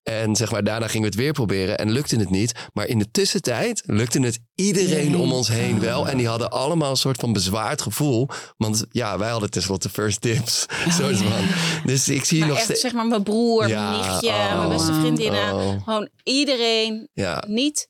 [0.03, 2.69] En zeg maar, daarna gingen we het weer proberen en lukte het niet.
[2.73, 6.07] Maar in de tussentijd lukte het iedereen om ons heen wel.
[6.07, 8.27] En die hadden allemaal een soort van bezwaard gevoel.
[8.57, 10.65] Want ja, wij hadden tenslotte first tips.
[10.99, 11.45] soort van.
[11.85, 12.81] Dus ik zie Maar nog echt steeds...
[12.81, 14.57] zeg maar mijn broer, Ja, mijn nichtje, oh.
[14.57, 15.53] mijn beste vriendinnen.
[15.53, 17.09] Oh, Gewoon iedereen.
[17.13, 17.43] ja.
[17.47, 17.87] Niet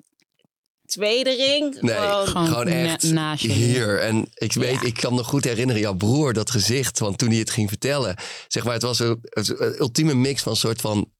[0.91, 1.81] tweede ring.
[1.81, 3.51] Nee, gewoon- Gewoon gewoon na- echt naast je.
[3.51, 3.99] hier.
[3.99, 4.81] En ik weet, Ja.
[4.81, 6.99] ik kan me goed herinneren, jouw broer, dat gezicht.
[6.99, 8.15] Want toen hij het ging vertellen,
[8.47, 11.11] zeg maar, het was een, een ultieme mix van een soort van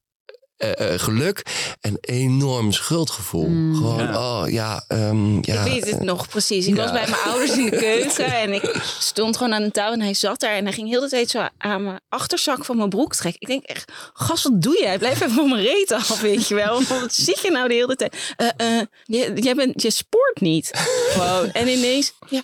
[0.62, 1.42] eh, eh, geluk
[1.80, 3.48] en enorm schuldgevoel.
[3.48, 3.74] Mm.
[3.76, 4.40] Gewoon, Ja.
[4.40, 5.64] oh ja, ehm, ja.
[5.64, 6.66] Ik weet het nog precies.
[6.66, 6.82] Ik Ja.
[6.82, 10.00] was bij mijn ouders in de keuken en ik stond gewoon aan de touw en
[10.00, 12.88] hij zat daar en hij ging heel de tijd zo aan mijn achterzak van mijn
[12.88, 13.40] broek trekken.
[13.40, 14.98] Ik denk echt, gast, wat doe jij?
[14.98, 16.82] Blijf even van mijn reet af, weet je wel.
[16.82, 18.34] Wat zie je nou de hele tijd?
[18.36, 20.70] Eh, eh, je, jij bent, je sport niet.
[21.12, 21.50] Gewoon.
[21.50, 22.40] En ineens, ja,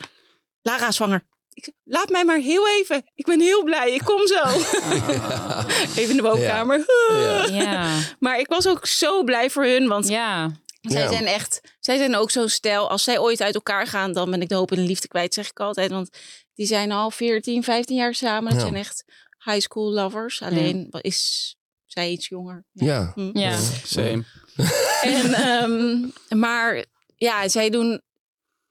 [0.62, 1.22] Lara is zwanger.
[1.58, 3.02] Ik, laat mij maar heel even.
[3.14, 3.92] Ik ben heel blij.
[3.94, 4.42] Ik kom zo.
[6.00, 6.84] even in de woonkamer.
[7.10, 7.44] Ja.
[7.46, 9.88] Ja, Maar ik was ook zo blij voor hun.
[9.88, 10.50] Want ja.
[10.80, 11.08] zij Ja.
[11.12, 11.60] zijn echt...
[11.80, 12.90] Zij zijn ook zo'n stijl.
[12.90, 15.34] Als zij ooit uit elkaar gaan, dan ben ik de hoop en de liefde kwijt,
[15.34, 15.90] zeg ik altijd.
[15.90, 16.08] Want
[16.54, 18.50] die zijn al 14, 15 jaar samen.
[18.52, 18.66] Dat Ja.
[18.66, 19.04] zijn echt
[19.44, 20.42] high school lovers.
[20.42, 22.64] Alleen wat is zij iets jonger.
[22.72, 23.12] Ja.
[23.14, 23.38] Hm.
[23.38, 23.56] ja.
[23.84, 24.24] Same.
[25.02, 26.06] En, ehm,
[26.40, 26.84] maar
[27.16, 28.02] ja, zij doen...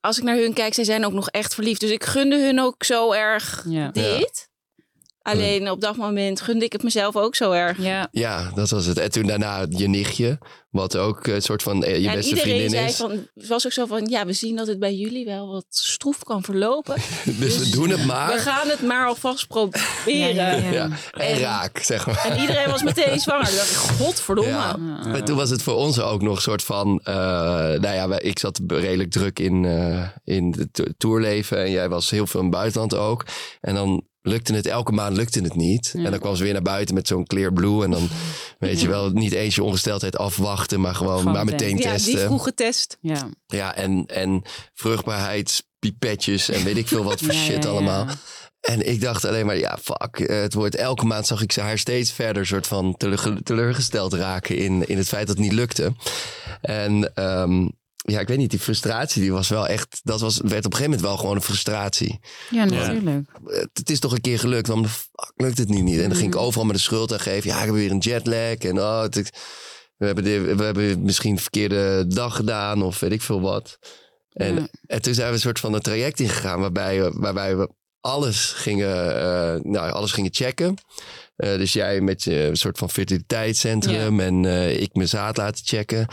[0.08, 1.80] Als ik naar hun kijk, zij zijn ook nog echt verliefd.
[1.82, 3.90] Dus ik gunde hun ook zo erg Ja.
[3.92, 4.50] dit.
[5.28, 7.82] Alleen op dat moment gunde ik het mezelf ook zo erg.
[7.82, 8.98] Ja, Ja, dat was het.
[8.98, 10.38] En toen daarna je nichtje,
[10.70, 12.96] wat ook een soort van eh, je Ja, en beste iedereen vriendin zei is.
[12.96, 15.66] van, het was ook zo van, ja, we zien dat het bij jullie wel wat
[15.70, 16.96] stroef kan verlopen.
[17.40, 18.40] dus we doen het We maar.
[18.40, 19.86] gaan het maar alvast proberen.
[20.06, 20.72] Ja, ja, ja.
[20.72, 20.90] Ja.
[21.12, 22.26] En En- raak, zeg maar.
[22.26, 23.46] En iedereen was meteen zwanger.
[23.56, 24.52] Dacht ik, godverdomme.
[24.52, 24.78] Ja.
[25.08, 27.00] Maar toen was het voor ons ook nog een soort van...
[27.04, 27.14] eh,
[27.80, 31.58] nou ja, ik zat redelijk druk in, eh in het to- tourleven.
[31.64, 33.26] En jij was heel veel in het buitenland ook.
[33.62, 35.94] En dan lukte het, elke maand lukte het niet.
[35.96, 37.84] En dan kwam ze weer naar buiten met zo'n clear blue.
[37.84, 38.10] En dan,
[38.60, 40.82] weet je wel, niet eens je ongesteldheid afwachten.
[40.82, 41.92] Maar gewoon, Gewoon maar meteen testen.
[41.92, 42.26] Ja, die testen.
[42.26, 42.98] vroege test.
[43.02, 43.30] ja.
[43.48, 44.42] Ja, en, en
[44.74, 47.68] vruchtbaarheidspipetjes en weet ik veel wat voor Ja, shit ja, ja.
[47.70, 48.06] allemaal.
[48.62, 50.28] En ik dacht alleen maar, ja, fuck.
[50.30, 54.58] Het wordt elke maand zag ik ze haar steeds verder soort van teleur- teleurgesteld raken
[54.58, 55.94] in, in het feit dat het niet lukte.
[56.62, 57.68] En ehm,
[58.12, 60.78] ja, ik weet niet, die frustratie die was wel echt, dat was, werd op een
[60.78, 62.20] gegeven moment wel gewoon een frustratie.
[62.50, 63.28] ja, natuurlijk.
[63.46, 66.00] Het, het is toch een keer gelukt, waarom de fuck lukt het nu niet?
[66.00, 66.46] En dan ging ik Mm.
[66.46, 67.50] overal met de schuld aan geven.
[67.50, 69.16] Ja, ik heb weer een jetlag en oh, het,
[69.98, 73.80] we, hebben dit, we hebben misschien een verkeerde dag gedaan of weet ik veel wat.
[74.34, 74.68] En, Ja.
[74.88, 77.70] en toen zijn we een soort van een traject ingegaan waarbij, we- waarbij we
[78.02, 80.76] alles gingen, eh, nou, alles gingen checken.
[81.36, 86.08] Eh, dus jij met je soort van fertiliteitscentrum en eh, ik mijn zaad laten checken.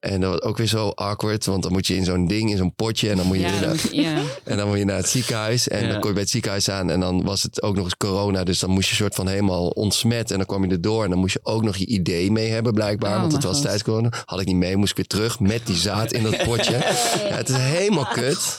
[0.00, 2.56] En dat was ook weer zo awkward, want dan moet je in zo'n ding, in
[2.56, 4.16] zo'n potje en dan moet je, Ja, weer naar, moet je- ja.
[4.44, 5.68] en dan moet je naar het ziekenhuis.
[5.68, 5.88] En Ja.
[5.90, 6.90] dan kom je bij het ziekenhuis aan.
[6.90, 8.44] En dan was het ook nog eens corona.
[8.44, 10.30] Dus dan moest je soort van helemaal ontsmet.
[10.30, 11.04] En dan kwam je erdoor.
[11.04, 13.14] En dan moest je ook nog je idee mee hebben, blijkbaar.
[13.14, 13.62] Oh, want het was God.
[13.62, 14.10] tijdens corona.
[14.24, 14.76] Had ik niet mee.
[14.76, 16.72] Moest ik weer terug met die zaad in dat potje.
[16.72, 18.58] Ja, het is helemaal kut.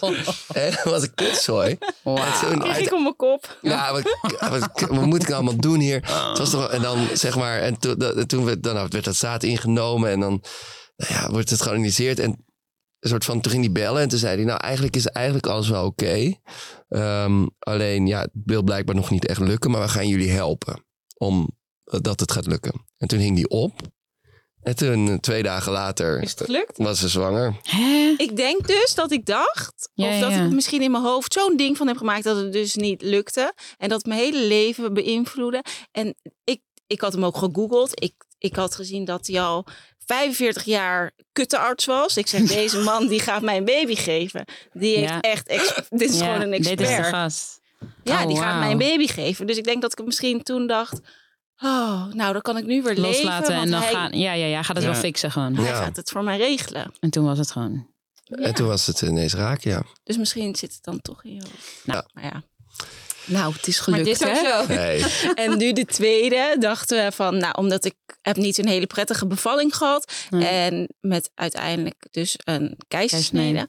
[0.53, 1.77] En dat was een kutzooi.
[2.03, 2.15] En
[2.49, 3.57] toen- Kreeg ik op mijn kop.
[3.61, 4.17] ja, wat,
[4.49, 6.01] wat, wat moet ik nou allemaal doen hier?
[6.29, 9.15] Het was toch, en dan zeg maar, en to- dat- toen werd, dan werd dat
[9.15, 10.41] zaad ingenomen en dan
[10.99, 12.19] nou ja, wordt het georganiseerd.
[12.19, 12.45] En
[12.99, 15.47] een soort van, toen ging hij bellen en toen zei hij, nou eigenlijk is eigenlijk
[15.47, 16.33] alles wel oké.
[16.89, 20.85] Ehm, alleen ja, het wil blijkbaar nog niet echt lukken, maar we gaan jullie helpen
[21.17, 21.49] om
[21.83, 22.85] eh, dat het gaat lukken.
[22.97, 23.81] En toen hing die op.
[24.61, 26.77] En toen, twee dagen later, Is het gelukt?
[26.77, 27.55] was ze zwanger.
[27.63, 28.13] Hè?
[28.17, 30.43] Ik denk dus dat ik dacht, Ja, of dat ja.
[30.45, 33.53] ik misschien in mijn hoofd zo'n ding van heb gemaakt dat het dus niet lukte.
[33.77, 35.63] En dat het mijn hele leven beïnvloedde.
[35.91, 38.01] En ik, ik had hem ook gegoogeld.
[38.03, 39.65] Ik, ik had gezien dat hij al
[40.13, 42.17] 45 jaar kuttearts was.
[42.17, 44.45] Ik zeg, deze man die gaat mij een baby geven.
[44.73, 45.21] Die heeft Ja.
[45.21, 45.47] echt,
[45.89, 47.07] dit is Ja, gewoon een Dit is de expert.
[47.07, 47.59] gast.
[48.03, 49.47] Ja, Oh, die gaat mij een baby geven.
[49.47, 50.99] Dus ik denk dat ik misschien toen dacht,
[51.57, 53.63] oh, nou dan kan ik nu weer Loslaten leven.
[53.63, 54.17] en dan hij, gaan.
[54.19, 54.91] Ja, ja, ja, gaat het Ja.
[54.91, 55.55] wel fixen gewoon.
[55.55, 55.83] hij Ja.
[55.83, 56.93] gaat het voor mij regelen.
[56.99, 57.87] En toen was het gewoon.
[58.25, 59.83] En toen was het ineens raak, ja.
[60.03, 61.81] Dus misschien zit het dan toch in je hoofd.
[61.83, 62.09] Nou, Ja.
[62.13, 62.43] maar ja.
[63.29, 64.57] Nou, het is Maar gelukt, dit is hè?
[64.57, 64.73] ook zo.
[64.73, 65.03] Nee.
[65.45, 69.27] En nu de tweede dachten we van, nou, omdat ik heb niet een hele prettige
[69.27, 70.13] bevalling gehad.
[70.29, 70.47] Nee.
[70.47, 73.67] En met uiteindelijk dus een keizersnede.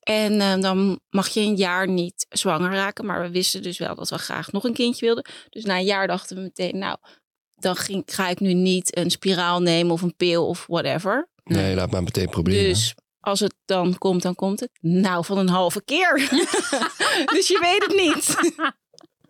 [0.00, 3.06] En eh, dan mag je een jaar niet zwanger raken.
[3.06, 5.24] Maar we wisten dus wel dat we graag nog een kindje wilden.
[5.48, 6.96] Dus na een jaar dachten we meteen, nou,
[7.54, 11.28] dan ging, ga ik nu niet een spiraal nemen of een pil of whatever.
[11.44, 12.64] nee, laat maar meteen proberen.
[12.64, 14.70] Dus als het dan komt, dan komt het.
[14.80, 16.14] Nou, van een halve keer.
[17.34, 18.54] dus je weet het niet.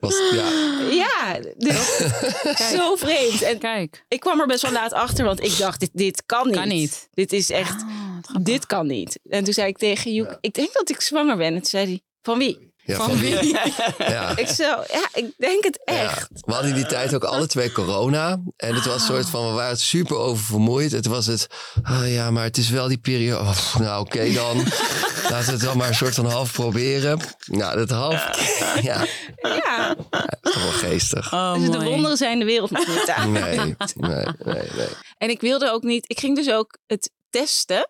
[0.00, 0.48] Was, ja,
[1.04, 1.96] ja, dus
[2.76, 3.42] zo vreemd.
[3.42, 4.04] En Kijk.
[4.08, 6.56] ik kwam er best wel laat achter, want ik dacht, dit, dit kan niet.
[6.56, 7.08] Kan niet.
[7.14, 9.18] Dit is echt, Ah, dit kan niet.
[9.28, 11.46] En toen zei ik tegen Joek, ik denk dat ik zwanger ben.
[11.46, 12.67] En toen zei hij, van wie?
[12.88, 13.58] Ja, Van van wie?
[14.14, 14.36] Ja.
[14.36, 16.28] Ik zo, ja, ik denk het echt.
[16.30, 18.40] Ja, we hadden in die tijd ook alle twee corona.
[18.56, 20.92] En het was een soort van, we waren super oververmoeid.
[20.92, 21.46] Het was het,
[21.82, 23.40] ah ja, maar het is wel die periode.
[23.40, 24.56] Oh, nou, oké dan.
[25.30, 27.20] Laten we het dan maar een soort van half proberen.
[27.46, 28.38] Nou, dat half,
[28.82, 29.06] ja,
[29.42, 31.32] Ja, dat is toch wel geestig.
[31.32, 33.32] Oh, dus de wonderen zijn de wereld nog niet aan.
[33.32, 34.88] Nee, nee, nee, nee.
[35.18, 37.88] En ik wilde ook niet, ik ging dus ook het testen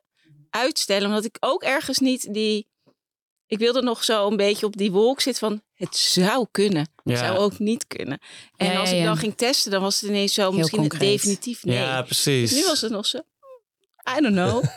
[0.50, 2.66] uitstellen, omdat ik ook ergens niet die,
[3.48, 6.80] ik wilde nog zo een beetje op die wolk zitten van, het zou kunnen.
[6.80, 7.16] Het Ja.
[7.16, 8.18] zou ook niet kunnen.
[8.56, 9.04] En Ja, ja, als ik ja.
[9.04, 11.76] dan ging testen, dan was het ineens zo, misschien het definitief nee.
[11.76, 12.52] Ja, precies.
[12.52, 13.18] Nu was het nog zo,
[14.18, 14.64] I don't know.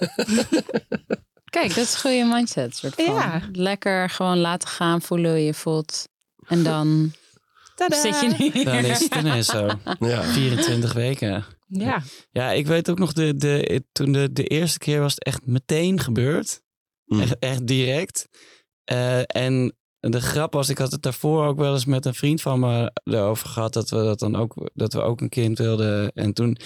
[1.49, 2.75] Kijk, dat is een goede mindset.
[2.75, 3.05] Soort van.
[3.13, 3.41] Ja.
[3.51, 6.07] Lekker gewoon laten gaan, voelen hoe je je voelt.
[6.47, 7.13] En dan
[7.75, 8.01] Tadaa.
[8.01, 9.69] zit je niet Dan is het ineens zo.
[9.99, 10.23] Ja.
[10.23, 11.45] 24 weken.
[11.67, 12.03] Ja.
[12.31, 15.45] Ja, ik weet ook nog, de, de, toen de, de eerste keer was het echt
[15.45, 16.61] meteen gebeurd.
[17.05, 17.21] Mm.
[17.21, 18.27] Echt, echt direct.
[18.91, 22.41] Eh, en de grap was, ik had het daarvoor ook wel eens met een vriend
[22.41, 23.73] van me erover gehad.
[23.73, 26.11] Dat we dat dan ook, dat we ook een kind wilden.
[26.11, 26.57] En toen,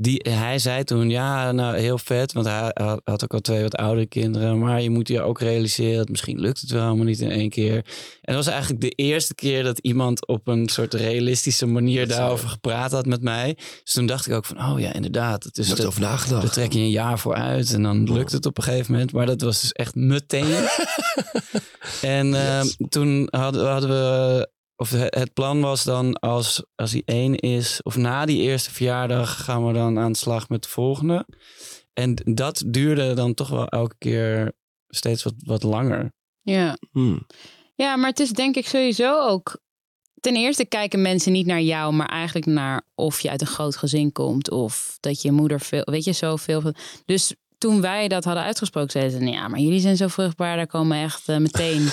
[0.00, 2.32] die, hij zei toen, ja, nou heel vet.
[2.32, 4.58] Want hij had, had ook al twee wat oudere kinderen.
[4.58, 7.50] Maar je moet je ook realiseren, dat misschien lukt het wel helemaal niet in één
[7.50, 7.74] keer.
[7.74, 12.48] En dat was eigenlijk de eerste keer dat iemand op een soort realistische manier daarover
[12.48, 13.56] gepraat had met mij.
[13.84, 15.44] Dus toen dacht ik ook van, oh ja, inderdaad.
[15.44, 16.42] Het is over nagedacht.
[16.42, 19.12] daar trek je een jaar voor uit en dan lukt het op een gegeven moment.
[19.12, 20.54] Maar dat was dus echt meteen.
[22.02, 24.48] en eh, toen hadden, hadden we,
[24.80, 28.70] of het het plan was dan als, als hij één is, of na die eerste
[28.70, 31.26] verjaardag gaan we dan aan de slag met de volgende.
[31.92, 34.52] En dat duurde dan toch wel elke keer
[34.88, 36.12] steeds wat, wat langer.
[36.42, 36.78] Ja.
[36.92, 37.26] Hmm.
[37.74, 39.60] ja, maar het is denk ik sowieso ook...
[40.20, 43.76] Ten eerste kijken mensen niet naar jou, maar eigenlijk naar of je uit een groot
[43.76, 44.50] gezin komt.
[44.50, 46.62] Of dat je moeder veel, weet je, zoveel.
[47.04, 50.66] Dus toen wij dat hadden uitgesproken, zeiden ze, ja, maar jullie zijn zo vruchtbaar, daar
[50.66, 51.88] komen echt eh, meteen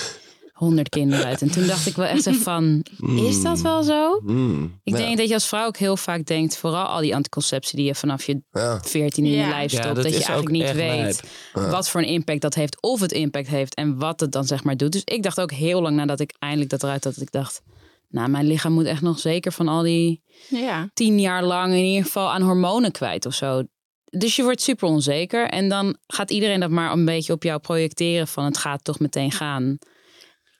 [0.56, 1.42] honderd kinderen uit.
[1.42, 2.86] En toen dacht ik wel echt van,
[3.18, 4.20] is dat wel zo?
[4.26, 4.80] Hmm.
[4.84, 5.00] Ik Ja.
[5.06, 7.96] denk dat je als vrouw ook heel vaak denkt, vooral al die anticonceptie die je
[7.96, 8.80] vanaf je Ja.
[8.84, 9.50] veertien in je Ja.
[9.50, 11.24] lijf Ja, stopt, dat dat, je eigenlijk niet weet.
[11.54, 11.70] Ja.
[11.70, 14.64] wat voor een impact dat heeft, of het impact heeft en wat het dan zeg
[14.64, 14.92] maar doet.
[14.92, 17.62] Dus ik dacht ook heel lang nadat ik eindelijk dat eruit had, dat ik dacht,
[18.10, 20.90] nou, mijn lichaam moet echt nog zeker van al die Ja.
[20.94, 23.64] tien jaar lang in ieder geval aan hormonen kwijt of zo.
[24.06, 27.60] Dus je wordt super onzeker en dan gaat iedereen dat maar een beetje op jou
[27.60, 29.78] projecteren van het gaat toch meteen gaan.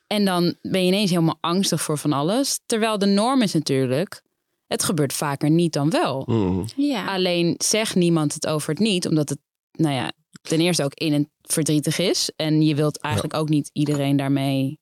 [0.06, 2.60] En dan ben je ineens helemaal angstig voor van alles.
[2.66, 4.22] Terwijl de norm is natuurlijk,
[4.66, 6.22] het gebeurt vaker niet dan wel.
[6.26, 6.64] Hmm.
[6.76, 7.14] Ja.
[7.14, 9.38] Alleen zegt niemand het over het niet, omdat het,
[9.72, 12.30] nou ja, ten eerste ook in en verdrietig is.
[12.36, 14.78] En je wilt eigenlijk ook niet iedereen daarmee.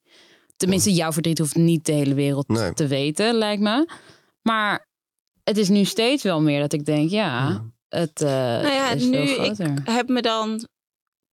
[0.56, 2.72] Tenminste, jouw verdriet hoeft niet de hele wereld Nee.
[2.74, 3.88] te weten, lijkt me.
[4.42, 4.88] Maar
[5.44, 9.04] het is nu steeds wel meer dat ik denk, ja, het eh Nou ja, is
[9.04, 9.82] nu veel ik groter.
[9.84, 10.66] heb me dan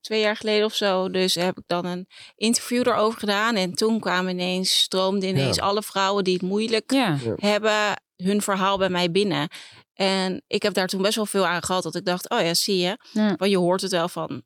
[0.02, 3.56] twee jaar geleden of zo, dus heb ik dan een interview erover gedaan.
[3.56, 5.64] En toen kwamen ineens, stroomden ineens Ja.
[5.64, 9.48] alle vrouwen die het moeilijk Ja, hebben, hun verhaal bij mij binnen.
[9.94, 12.54] En ik heb daar toen best wel veel aan gehad, dat ik dacht, oh ja,
[12.54, 12.98] zie je.
[13.12, 13.34] ja.
[13.38, 14.44] Want je hoort het wel van,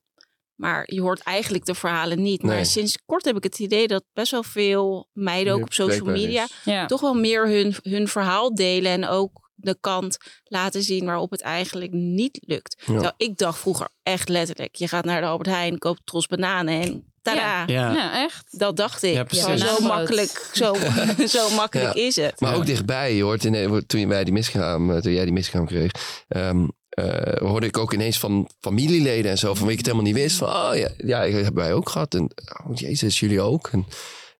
[0.56, 2.44] maar je hoort eigenlijk de verhalen niet.
[2.44, 2.56] Nee.
[2.56, 6.06] Maar sinds kort heb ik het idee dat best wel veel meiden ook op social
[6.12, 6.48] media
[6.88, 11.42] toch wel meer hun, hun verhaal delen en ook de kant laten zien waarop het
[11.42, 12.78] eigenlijk niet lukt.
[12.86, 16.82] Terwijl ik dacht vroeger echt letterlijk, je gaat naar de Albert Heijn, koopt tros bananen
[16.82, 17.64] en tada.
[17.68, 17.92] Ja.
[17.94, 18.60] ja, echt.
[18.60, 19.14] Dat dacht ik.
[19.14, 19.88] Ja, Ja, zo Ja.
[19.88, 20.76] makkelijk, zo,
[21.38, 22.02] zo makkelijk Ja.
[22.06, 22.40] is het.
[22.40, 22.58] Maar Ja.
[22.58, 25.92] ook dichtbij, je hoort in, toen, wij die miskraam, eh, toen jij die miskraam kreeg,
[26.28, 30.08] ehm, eh, hoorde ik ook ineens van familieleden en zo, van wie ik het helemaal
[30.08, 30.38] niet wist.
[30.38, 32.14] Van, oh ja, ja, dat hebben wij ook gehad.
[32.14, 32.32] En,
[32.68, 33.68] oh jezus, jullie ook.
[33.72, 33.86] En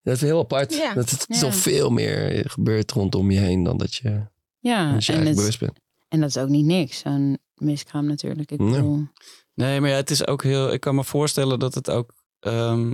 [0.02, 0.74] dat is heel apart.
[0.74, 0.94] Ja.
[0.94, 1.52] Dat het Ja.
[1.52, 4.20] veel meer gebeurt rondom je heen dan dat je,
[4.66, 5.80] Ja, je en, eigenlijk het, bewust bent.
[6.08, 8.50] en dat is ook niet niks, zo'n miskraam natuurlijk.
[8.50, 8.70] Ik Nee.
[8.70, 9.06] bedoel,
[9.54, 10.72] Nee, maar ja, het is ook heel.
[10.72, 12.14] Ik kan me voorstellen dat het ook.
[12.40, 12.92] ehm,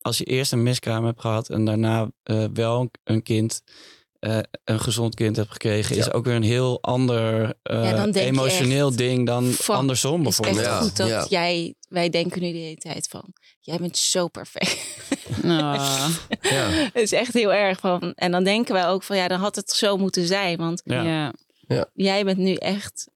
[0.00, 3.62] als je eerst een miskraam hebt gehad en daarna eh, wel een kind,
[4.18, 8.20] eh, een gezond kind hebt gekregen, is ook weer een heel ander eh, Ja, je
[8.20, 10.76] emotioneel echt, ding dan fuck, andersom Het is echt bijvoorbeeld.
[10.76, 11.26] Ja, goed dat ja.
[11.28, 14.78] jij, wij denken nu de hele tijd van, jij bent zo perfect.
[15.44, 16.08] Ah,
[16.40, 16.68] Ja.
[16.92, 18.12] Het is echt heel erg van.
[18.14, 20.56] En dan denken wij ook van, ja, dan had het zo moeten zijn.
[20.58, 21.32] Want Ja.
[21.66, 23.08] ja, jij bent nu echt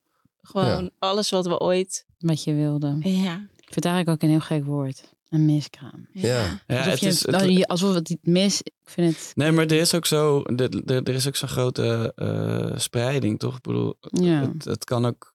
[0.43, 2.97] gewoon alles wat we ooit, wat je wilde.
[3.01, 3.47] ja.
[3.57, 5.03] Ik vind eigenlijk ook een heel gek woord.
[5.29, 6.09] Een miskraam.
[6.13, 6.61] Ja.
[6.67, 8.63] Ja, alsof, het je, is, het- alsof het niet mis...
[8.63, 9.33] Ik vind het...
[9.35, 13.57] Nee, maar er is ook zo, er, is ook zo'n grote eh, spreiding, toch?
[13.57, 14.41] Ik bedoel, Ja.
[14.41, 15.35] het, het kan ook,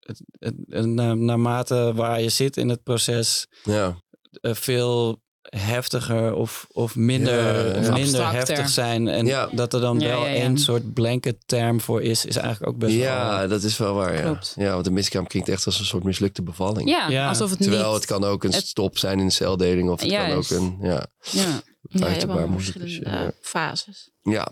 [0.00, 3.96] het, het, het- na- naarmate waar je zit in het proces, Ja.
[4.40, 7.80] eh, veel heftiger of, of minder, Ja, ja.
[7.80, 8.36] Minder abstracter.
[8.38, 9.08] heftig zijn.
[9.08, 9.48] En Ja.
[9.52, 10.34] dat er dan Ja, wel ja, ja.
[10.34, 13.48] één soort blanket term voor is, is eigenlijk ook best ja, wel...
[13.48, 14.14] dat is wel waar.
[14.14, 14.22] Ja.
[14.22, 14.54] Klopt.
[14.58, 16.88] ja, want een miskraam klinkt echt als een soort mislukte bevalling.
[16.88, 17.28] Ja, Ja.
[17.28, 17.94] alsof het Terwijl niet...
[17.94, 20.48] het kan ook een het- stop zijn in de celdeling of het Juist.
[20.48, 21.60] kan ook een, ja, Ja.
[21.90, 23.32] Ja, je hebt waar wel moeilijk is, verschillende ja.
[23.40, 24.10] fases.
[24.22, 24.48] ja.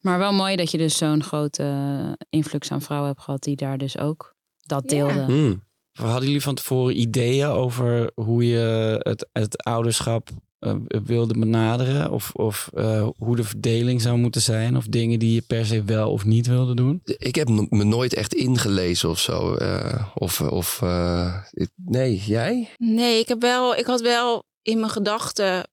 [0.00, 3.42] Maar wel mooi dat je dus zo'n grote influx aan vrouwen hebt gehad...
[3.42, 4.88] die daar dus ook dat Ja.
[4.88, 5.24] deelden.
[5.24, 5.64] Hmm.
[5.94, 10.28] Hadden jullie van tevoren ideeën over hoe je het, het ouderschap
[10.58, 12.10] eh, wilde benaderen?
[12.10, 14.76] Of, of eh, hoe de verdeling zou moeten zijn?
[14.76, 17.00] Of dingen die je per se wel of niet wilde doen?
[17.04, 19.54] Ik heb me nooit echt ingelezen of zo.
[19.54, 21.42] eh, of, of eh,
[21.84, 22.68] nee, jij?
[22.76, 25.68] Nee, ik, heb wel, ik had wel in mijn gedachten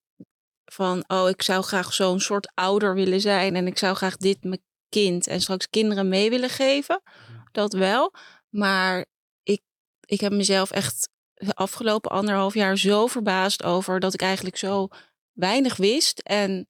[0.65, 3.55] van, oh, ik zou graag zo'n soort ouder willen zijn.
[3.55, 7.01] En ik zou graag dit mijn kind en straks kinderen mee willen geven.
[7.51, 8.13] Dat wel.
[8.49, 9.05] Maar
[10.11, 14.87] ik, heb mezelf echt de afgelopen anderhalf jaar zo verbaasd over dat ik eigenlijk zo
[15.31, 16.19] weinig wist.
[16.19, 16.67] En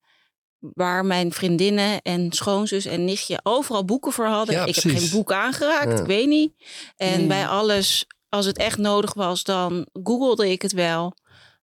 [0.60, 4.56] waar mijn vriendinnen en schoonzus en nichtje overal boeken voor hadden.
[4.56, 5.99] Ja, ik heb geen boek aangeraakt, Ja.
[5.99, 6.54] ik weet niet.
[6.95, 7.27] En Ja.
[7.27, 11.13] bij alles, als het echt nodig was, dan googelde ik het wel.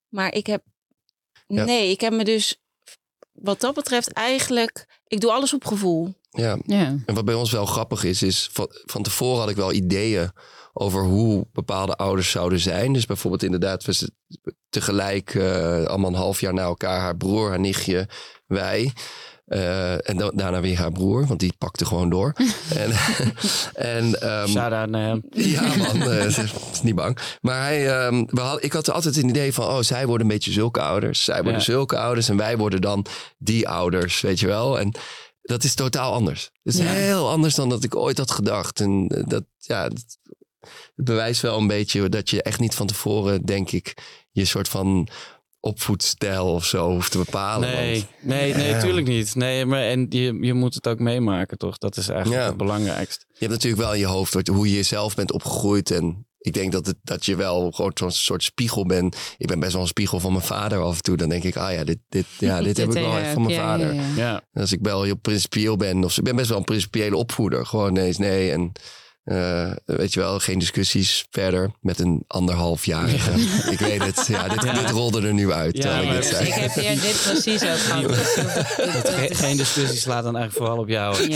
[0.09, 0.63] Maar ik heb
[1.47, 1.65] Ja.
[1.65, 2.61] Nee, ik heb me dus
[3.33, 4.87] wat dat betreft eigenlijk...
[5.07, 6.15] Ik doe alles op gevoel.
[6.31, 6.97] Ja, Ja.
[7.07, 10.31] En wat bij ons wel grappig is, is van, van tevoren had ik wel ideeën
[10.81, 12.93] over hoe bepaalde ouders zouden zijn.
[12.93, 14.17] Dus bijvoorbeeld inderdaad, we zitten
[14.69, 18.09] tegelijk eh, allemaal een half jaar na elkaar, haar broer, haar nichtje,
[18.47, 18.93] wij.
[19.45, 22.33] Eh, en da- daarna weer haar broer, want die pakte gewoon door.
[22.77, 22.91] en
[23.75, 25.23] en ehm, Shout-out naar hem.
[25.31, 26.39] ja, man, eh, is
[26.83, 27.19] niet bang.
[27.41, 30.33] Maar hij, ehm, we had, ik had altijd een idee van, oh, zij worden een
[30.33, 31.25] beetje zulke ouders.
[31.25, 31.61] Zij worden Ja.
[31.65, 33.05] zulke ouders en wij worden dan
[33.39, 34.79] die ouders, weet je wel.
[34.79, 34.95] En
[35.43, 36.51] dat is totaal anders.
[36.63, 36.87] Het is Ja.
[36.87, 38.81] heel anders dan dat ik ooit had gedacht.
[38.81, 40.19] En dat, ja, dat,
[40.97, 43.95] het bewijst wel een beetje dat je echt niet van tevoren, denk ik,
[44.31, 45.09] je soort van
[45.61, 47.69] opvoedstijl of zo hoeft te bepalen.
[47.71, 48.81] Nee, want- nee, nee, Ja.
[48.81, 49.35] tuurlijk niet.
[49.35, 51.79] Nee, maar en je, je moet het ook meemaken, toch?
[51.79, 52.49] Dat is eigenlijk Ja.
[52.49, 53.25] het belangrijkste.
[53.29, 55.91] Je hebt natuurlijk wel in je hoofd hoe je jezelf bent opgegroeid.
[55.91, 59.17] En ik denk dat, het, dat je wel gewoon zo'n soort spiegel bent.
[59.39, 61.17] Ik ben best wel een spiegel van mijn vader af en toe.
[61.17, 63.55] Dan denk ik, ah ja, dit, dit, ja, dit heb ik wel echt van mijn
[63.55, 63.95] ja, vader.
[63.95, 64.15] ja, ja.
[64.17, 66.05] Ja, En Als ik wel heel principieel ben.
[66.05, 67.67] Of, ik ben best wel een principiële opvoeder.
[67.67, 68.51] Gewoon nee is nee.
[68.53, 68.73] En
[69.29, 73.31] eh, weet je wel, geen discussies verder met een anderhalfjarige.
[73.73, 74.27] Ik weet het.
[74.27, 74.73] Ja, dit, Ja.
[74.73, 75.77] dit rolde er nu uit.
[75.77, 78.17] Ja, ik dit heb hier dit precies ook gehad.
[78.17, 81.33] Ge- geen discussie slaat dan eigenlijk vooral op jou.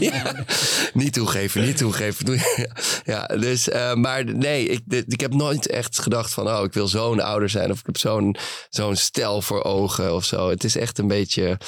[0.00, 0.44] Ja.
[0.92, 2.24] Niet toegeven, niet toegeven.
[2.24, 2.40] Doe-
[3.04, 6.72] Ja, dus, eh, maar nee, ik, dit- ik heb nooit echt gedacht van, oh, ik
[6.72, 8.36] wil zo'n ouder zijn of ik heb zo'n
[8.70, 10.50] zo'n stel voor ogen of zo.
[10.50, 11.58] Het is echt een beetje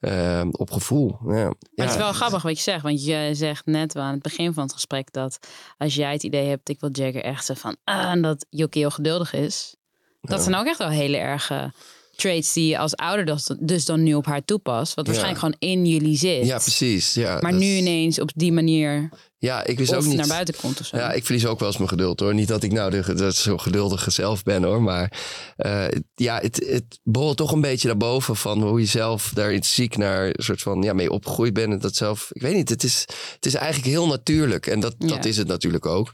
[0.00, 1.18] eh, op gevoel.
[1.26, 1.32] Ja.
[1.32, 2.82] Maar het is wel grappig wat je zegt.
[2.82, 5.38] Want je zegt net aan het begin van het gesprek dat
[5.78, 8.80] als jij het idee hebt, ik wil Jagger echt zo van, ah, en dat Jokie
[8.80, 9.74] heel geduldig is.
[10.20, 11.72] Dat zijn ook echt wel hele erge
[12.16, 14.94] traits die je als ouder dus, dus dan nu op haar toepast.
[14.94, 16.46] Wat waarschijnlijk gewoon in jullie zit.
[16.46, 17.14] Ja, precies.
[17.14, 19.08] Ja, Maar nu ineens op die manier
[19.40, 20.16] Ja, ik wist of ook niet.
[20.16, 20.96] naar buiten komt of zo.
[20.96, 22.34] Ja, ik verlies ook wel eens mijn geduld hoor.
[22.34, 24.82] Niet dat ik nou de, de, zo geduldige zelf ben hoor.
[24.82, 25.20] Maar
[25.56, 29.52] eh, ja, het, het borrelt toch een beetje naar boven van hoe je zelf daar
[29.52, 31.72] intrinsiek naar een soort van ja, mee opgegroeid bent.
[31.72, 34.66] En dat zelf, ik weet niet, het is, het is eigenlijk heel natuurlijk.
[34.66, 36.12] En dat, dat is het natuurlijk ook.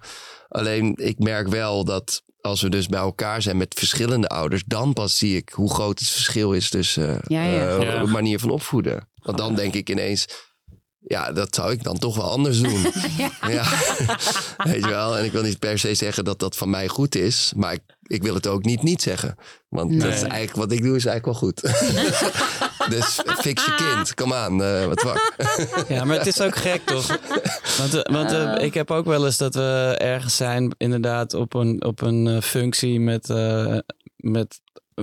[0.49, 4.93] Alleen ik merk wel dat als we dus bij elkaar zijn met verschillende ouders, dan
[4.93, 7.77] pas zie ik hoe groot het verschil is tussen Ja, ja.
[7.79, 8.07] eh, Ja.
[8.07, 9.09] manier van opvoeden.
[9.23, 10.27] Want dan denk ik ineens,
[11.09, 12.81] ja, dat zou ik dan toch wel anders doen.
[13.57, 13.65] ja.
[14.71, 15.19] Weet je wel?
[15.19, 17.81] En ik wil niet per se zeggen dat dat van mij goed is, maar ik,
[18.07, 19.37] ik wil het ook niet niet zeggen.
[19.69, 21.61] Want dat is eigenlijk, wat ik doe is eigenlijk wel goed.
[22.97, 25.35] dus fix je kind, kom aan, eh, wat wak.
[25.89, 27.07] Ja, maar het is ook gek, toch?
[27.79, 31.55] Want, eh, want eh, ik heb ook wel eens dat we ergens zijn, inderdaad, op
[31.55, 33.79] een, op een eh, functie met, eh,
[34.17, 34.61] met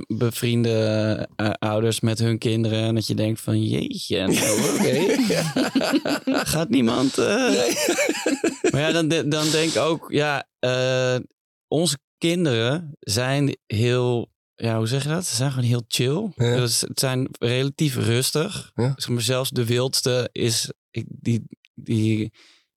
[0.08, 2.84] bevriende eh, ouders met hun kinderen.
[2.84, 5.16] En dat je denkt van, jeetje, nou, oké.
[6.54, 7.18] Gaat niemand...
[7.18, 7.76] eh?
[8.72, 11.16] Maar ja, dan, dan denk ik ook, ja, eh,
[11.68, 14.32] onze kinderen zijn heel...
[14.56, 15.26] Ja, hoe zeg je dat?
[15.26, 16.32] Ze zijn gewoon heel chill.
[16.36, 16.56] Ja.
[16.56, 18.72] Dus het zijn relatief rustig.
[18.76, 18.94] Ja.
[18.96, 20.72] Zeg maar, zelfs de wildste is...
[20.92, 22.34] Ik, die, die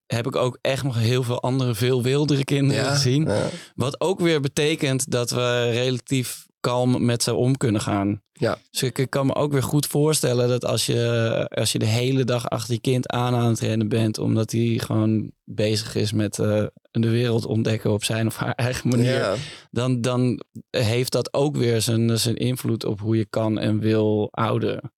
[0.06, 3.28] heb ik ook echt nog heel veel andere, veel wildere kinderen gezien.
[3.74, 8.22] Wat ook weer betekent dat we relatief kalm met ze om kunnen gaan.
[8.32, 8.58] Ja.
[8.70, 11.84] Dus ik, ik kan me ook weer goed voorstellen dat als je, als je de
[11.86, 16.12] hele dag achter je kind aan aan het rennen bent, omdat hij gewoon bezig is
[16.12, 19.34] met eh, de wereld ontdekken op zijn of haar eigen manier, Ja.
[19.70, 24.28] dan, dan heeft dat ook weer zijn, zijn invloed op hoe je kan en wil
[24.30, 24.92] ouderen.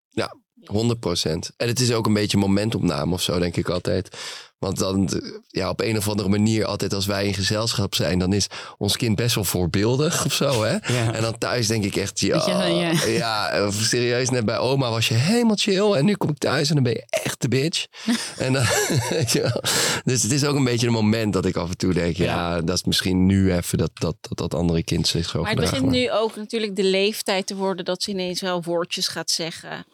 [0.67, 1.51] 100 procent.
[1.57, 4.09] En het is ook een beetje momentopname of zo, denk ik altijd.
[4.59, 8.33] Want dan, ja, op een of andere manier, altijd als wij in gezelschap zijn, dan
[8.33, 10.77] is ons kind best wel voorbeeldig of zo, hè?
[10.97, 11.13] Ja.
[11.13, 12.91] En dan thuis denk ik echt, ja, ja.
[13.07, 15.91] ja, of serieus, net bij oma was je helemaal chill.
[15.91, 17.85] En nu kom ik thuis en dan ben je echt de bitch.
[18.37, 18.65] en dan,
[19.09, 19.63] weet je wel.
[20.03, 22.25] Dus het is ook een beetje een moment dat ik af en toe denk, ja,
[22.25, 22.61] Ja.
[22.61, 25.59] dat is misschien nu even dat dat, dat, dat andere kind zich zo Maar het
[25.59, 29.85] begint nu ook natuurlijk de leeftijd te worden dat ze ineens wel woordjes gaat zeggen.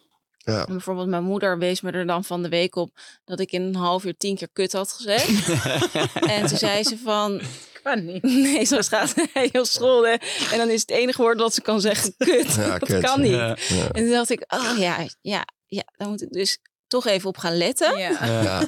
[0.46, 0.66] Ja.
[0.66, 3.62] En bijvoorbeeld mijn moeder wees me er dan van de week op dat ik in
[3.62, 5.50] een half uur tien keer kut had gezegd.
[6.36, 7.42] en toen zei ze van,
[7.84, 8.24] kan niet.
[8.48, 10.20] nee, zo gaat hij heel scholden.
[10.52, 12.54] En dan is het enige woord dat ze kan zeggen kut.
[12.54, 13.04] Ja, dat kut.
[13.04, 13.32] kan niet.
[13.32, 13.56] Ja.
[13.68, 17.38] En toen dacht ik, oh ja, ja, ja, daar moet ik dus toch even op
[17.38, 17.98] gaan letten.
[17.98, 18.68] Ja.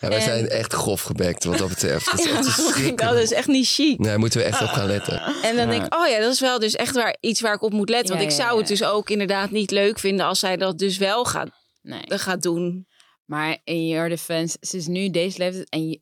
[0.00, 0.08] Ja.
[0.08, 2.10] Wij En- zijn echt grof gebekt wat dat betreft.
[2.10, 3.98] Dat is Ja, echt dat is echt niet chic.
[3.98, 5.20] Nee, daar moeten we echt op gaan letten.
[5.42, 5.70] En dan Ja.
[5.70, 7.88] denk ik, oh ja, dat is wel dus echt waar, iets waar ik op moet
[7.88, 8.16] letten.
[8.16, 10.96] Want ik ja, zou het dus ook inderdaad niet leuk vinden als zij dat dus
[10.98, 11.48] wel gaat,
[11.82, 12.00] Nee.
[12.06, 12.86] gaat doen.
[13.24, 15.68] Maar in your defense, ze is nu deze leeftijd.
[15.68, 16.00] En je,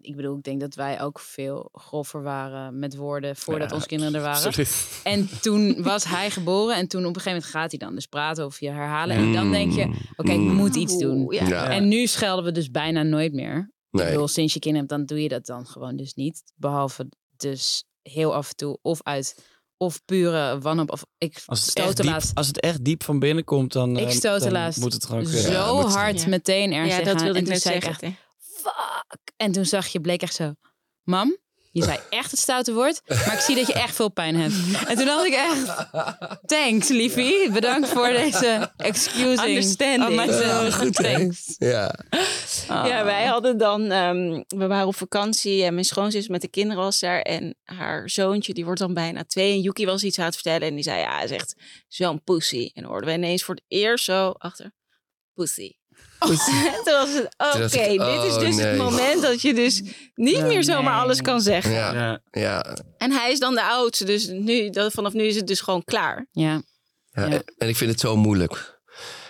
[0.00, 3.86] ik bedoel, ik denk dat wij ook veel grover waren met woorden voordat Ja, onze
[3.88, 4.52] kinderen er waren.
[5.04, 8.06] En toen was hij geboren en toen op een gegeven moment gaat hij dan dus
[8.06, 9.16] praten of je herhalen.
[9.16, 9.82] En dan denk je,
[10.16, 10.54] oké, ik Mm.
[10.54, 11.26] moet iets doen.
[11.30, 11.46] Ja.
[11.48, 11.70] Ja.
[11.70, 13.56] En nu schelden we dus bijna nooit meer.
[13.90, 14.10] Ik Nee.
[14.10, 16.42] bedoel, sinds je kinderen hebt, dan doe je dat dan gewoon dus niet.
[16.54, 20.90] Behalve dus heel af en toe of uit of pure wanhoop.
[20.92, 24.08] Of ik Als het, diep, laatst als het echt diep van binnen komt, dan, Ik
[24.08, 26.28] eh, dan laatst moet het gewoon zo Ja, hard ja.
[26.28, 27.90] meteen ergens Ja, dat wilde En ik toen ik zeggen.
[27.90, 28.16] echt,
[29.08, 29.32] fuck.
[29.36, 30.52] En toen zag je, bleek echt zo,
[31.02, 31.36] mam,
[31.70, 34.54] je zei echt het stoute woord, maar ik zie dat je echt veel pijn hebt.
[34.88, 35.86] En toen dacht ik echt,
[36.46, 39.40] thanks liefie, bedankt voor deze excusing.
[39.48, 40.16] Understanding.
[40.16, 40.62] myself.
[40.62, 41.54] Ja, goed, thanks.
[41.58, 41.94] Ja.
[42.68, 43.04] Ja, Ah.
[43.04, 47.00] wij hadden dan, ehm, we waren op vakantie en mijn schoonzus met de kinderen was
[47.00, 47.20] daar.
[47.20, 49.52] En haar zoontje, die wordt dan bijna twee.
[49.52, 51.54] En Yuki was iets aan het vertellen en die zei, ja, hij is echt
[51.88, 52.70] zo'n pussy.
[52.74, 54.72] En hoorden we ineens voor het eerst zo achter,
[55.34, 55.72] pussy.
[56.18, 56.28] En
[56.84, 59.82] toen was het, oké, dit is oh, dus het moment dat je dus
[60.14, 61.02] niet Ja, meer zomaar nee.
[61.02, 61.72] alles kan zeggen.
[61.72, 61.94] Ja.
[61.94, 62.20] Ja.
[62.30, 62.76] Ja.
[62.98, 65.84] En hij is dan de oudste, dus nu, dat, vanaf nu is het dus gewoon
[65.84, 66.26] klaar.
[66.32, 66.62] Ja,
[67.12, 67.42] Ja, Ja.
[67.58, 68.74] En ik vind het zo moeilijk.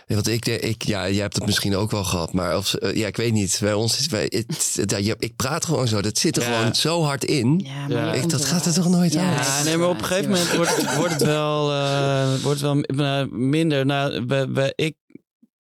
[0.08, 2.74] Ja, Want ik, denk- ik, ja, jij hebt het misschien ook wel gehad, maar of,
[2.74, 3.58] eh, ja, ik weet niet.
[3.60, 6.00] Bij ons is, bij, het, ja, ik praat gewoon zo.
[6.02, 6.56] Dat zit er Ja.
[6.58, 7.60] gewoon zo hard in.
[7.64, 8.22] ja, maar Ja.
[8.22, 9.36] Ik- dat gaat er toch nooit uit.
[9.36, 9.46] uit?
[9.46, 12.70] Ja, nee, maar op een gegeven moment wordt het, wordt het wel, eh, wordt het
[12.96, 13.86] wel eh, minder.
[13.86, 14.94] Nou, bij, bij, ik,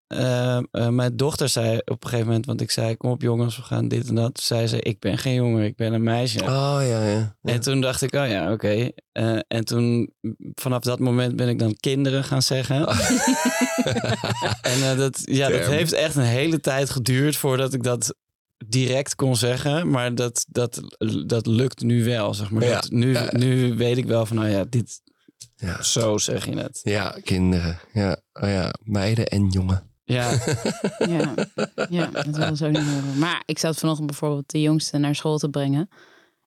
[0.07, 3.57] eh, eh, mijn dochter zei op een gegeven moment, want ik zei, kom op jongens,
[3.57, 4.41] we gaan dit en dat.
[4.41, 6.41] Zei ze, ik ben geen jongen, ik ben een meisje.
[6.41, 7.37] Oh ja, ja.
[7.43, 7.53] ja.
[7.53, 8.91] En toen dacht ik, oh ja, oké.
[9.13, 10.15] Eh, en toen,
[10.55, 12.87] vanaf dat moment ben ik dan kinderen gaan zeggen.
[14.73, 18.15] en eh, dat, ja, dat heeft echt een hele tijd geduurd voordat ik dat
[18.67, 19.91] direct kon zeggen.
[19.91, 20.81] Maar dat, dat,
[21.27, 22.65] dat lukt nu wel, zeg maar.
[22.65, 22.81] Ja.
[22.81, 25.01] Dat, nu, nu weet ik wel van, nou ja, dit,
[25.57, 25.83] Ja.
[25.83, 26.81] zo zeg je het.
[26.83, 27.79] Ja, kinderen.
[27.93, 29.94] Ja, oh ja, meiden en jongen.
[30.05, 30.31] Ja,
[30.99, 31.35] Ja,
[31.89, 33.19] ja dat ze ook niet horen.
[33.19, 35.89] Maar ik zat vanochtend bijvoorbeeld de jongste naar school te brengen.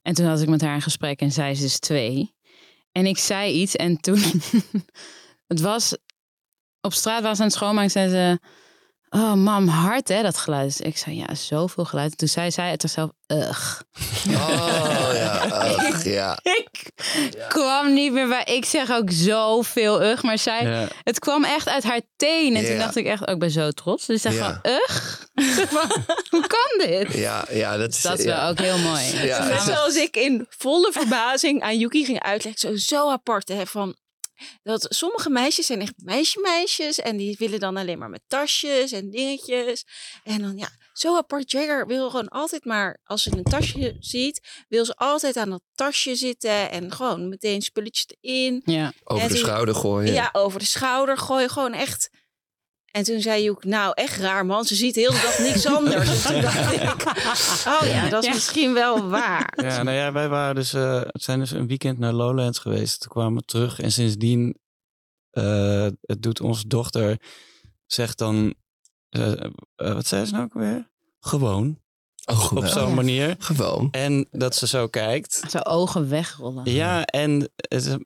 [0.01, 2.35] En toen had ik met haar een gesprek en zij is dus twee.
[2.91, 4.21] En ik zei iets en toen...
[5.47, 5.97] het was...
[6.81, 8.39] Op straat was ze aan het schoonmaken zei ze...
[9.17, 10.85] Oh, mam, hard hè, dat geluid.
[10.85, 12.17] Ik zei, ja, zoveel geluid.
[12.17, 13.81] Toen zei zij het zichzelf, ugh.
[14.27, 16.39] Oh ja, ach, ja.
[16.43, 16.91] Ik
[17.47, 18.43] kwam niet meer bij...
[18.43, 20.63] Ik zeg ook zoveel ugh, maar zij...
[20.63, 20.87] ja.
[21.03, 22.55] Het kwam echt uit haar teen.
[22.55, 24.05] En toen dacht ik echt, oh, ik ben zo trots.
[24.05, 24.59] Dus ik zeg Ja.
[24.63, 25.21] van, ugh.
[25.57, 25.95] Zeg maar,
[26.29, 27.13] Hoe kan dit?
[27.13, 28.01] Ja, ja, dat is...
[28.01, 28.39] Dat is ja.
[28.39, 29.25] wel ook heel mooi.
[29.25, 32.59] Ja, Net zoals ik in volle verbazing aan Yuki ging uitleggen.
[32.59, 33.95] Zo, zo apart hè, van...
[34.63, 36.99] Dat sommige meisjes zijn echt meisje-meisjes.
[36.99, 39.85] En die willen dan alleen maar met tasjes en dingetjes.
[40.23, 41.51] En dan ja, zo apart.
[41.51, 42.99] Jagger wil gewoon altijd maar...
[43.03, 46.71] Als ze een tasje ziet, wil ze altijd aan dat tasje zitten.
[46.71, 48.61] En gewoon meteen spulletjes erin.
[48.65, 48.93] Ja.
[49.03, 50.13] Over En de toen- schouder gooien.
[50.13, 51.49] Ja, over de schouder gooien.
[51.49, 52.09] Gewoon echt...
[52.97, 56.25] En toen zei Joek, nou echt raar man, ze ziet heel de dag niks anders.
[56.25, 56.81] En toen dacht ik,
[57.81, 58.33] oh ja, dat is Ja.
[58.35, 59.53] misschien wel waar.
[59.61, 62.99] Ja, nou ja, wij waren dus, eh, zijn dus een weekend naar Lowlands geweest.
[63.01, 64.57] Toen kwamen we terug en sindsdien
[65.31, 67.17] eh, het doet onze dochter,
[67.85, 68.53] zegt dan,
[69.09, 69.31] eh,
[69.75, 70.89] wat zei ze nou ook weer?
[71.19, 71.79] Gewoon,
[72.25, 72.93] Oh, op zo'n ja.
[72.95, 73.35] manier.
[73.39, 73.87] Gewoon.
[73.91, 75.41] En dat ze zo kijkt.
[75.49, 76.71] Zo ogen wegrollen.
[76.71, 77.97] Ja, en het,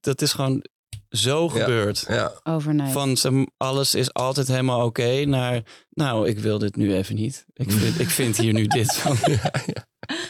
[0.00, 0.64] dat is gewoon
[1.10, 2.04] zo gebeurd.
[2.08, 2.32] Ja.
[2.44, 3.20] Overnight.
[3.20, 7.44] Van alles is altijd helemaal oké naar, nou, ik wil dit nu even niet.
[7.54, 9.16] Ik vind, ik vind hier nu dit van.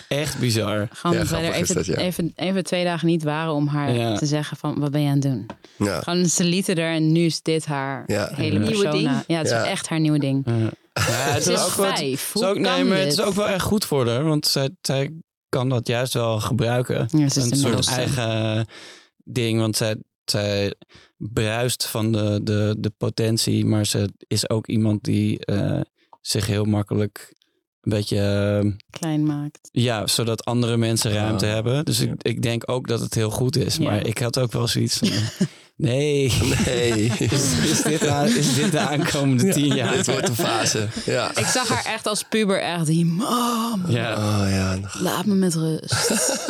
[0.09, 0.89] Echt bizar.
[0.93, 1.95] Gewoon Ja, dat wij er even, dat, ja.
[1.97, 4.16] even, even twee dagen niet waren om haar Ja.
[4.16, 5.47] te zeggen van, wat ben je aan het doen?
[5.76, 6.01] Ja.
[6.01, 8.31] Gewoon, ze lieten er en nu is dit haar Ja.
[8.35, 8.91] hele Nieuwe persona.
[8.91, 9.11] ding.
[9.26, 10.47] Ja, het is echt haar nieuwe ding.
[10.93, 12.33] Het Ze is ook vijf.
[12.33, 13.05] het is ook, kan nee, maar dit?
[13.05, 15.12] het is ook wel erg goed voor haar, want zij, zij
[15.49, 17.09] kan dat juist wel gebruiken.
[17.11, 18.66] Ja, ze is een soort eigen
[19.24, 19.97] ding, want zij,
[20.31, 20.74] zij
[21.16, 25.81] bruist van de, de, de potentie, maar ze is ook iemand die eh,
[26.20, 27.35] zich heel makkelijk
[27.81, 28.18] een beetje,
[28.62, 29.68] eh, Klein maakt.
[29.72, 31.85] ja, zodat andere mensen ruimte Ah, hebben.
[31.85, 33.83] Dus ik, ik denk ook dat het heel goed is, Ja.
[33.85, 35.09] maar ik had ook wel zoiets van,
[35.79, 36.33] nee,
[36.66, 37.12] Nee.
[37.18, 39.93] is, is, dit, aan- is dit de aankomende tien jaar?
[39.97, 40.89] Dit wordt een fase.
[41.05, 41.31] Ja.
[41.37, 44.12] Ik zag haar echt als puber echt die, mam, Ja.
[44.16, 44.79] Oh ja.
[44.93, 45.97] laat me met rust.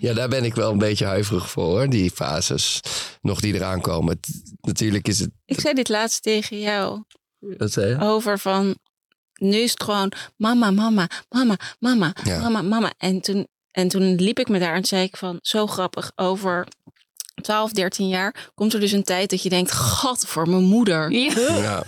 [0.00, 1.88] Ja, daar ben ik wel een beetje huiverig voor, hoor.
[1.88, 2.80] Die fases
[3.20, 4.12] nog die eraan komen.
[4.20, 5.30] Het- natuurlijk is het...
[5.44, 7.02] Ik zei dit laatst tegen jou
[7.40, 8.00] Dat zei je?
[8.00, 8.76] over van
[9.34, 12.38] nu is het gewoon mama, mama, mama, mama, Ja.
[12.40, 12.92] mama, mama.
[12.98, 16.66] En toen, en toen liep ik met haar en zei ik van zo grappig over
[17.42, 21.10] 12, 13 jaar komt er dus een tijd dat je denkt, gat voor mijn moeder.
[21.10, 21.32] Ja.
[21.62, 21.84] Ja.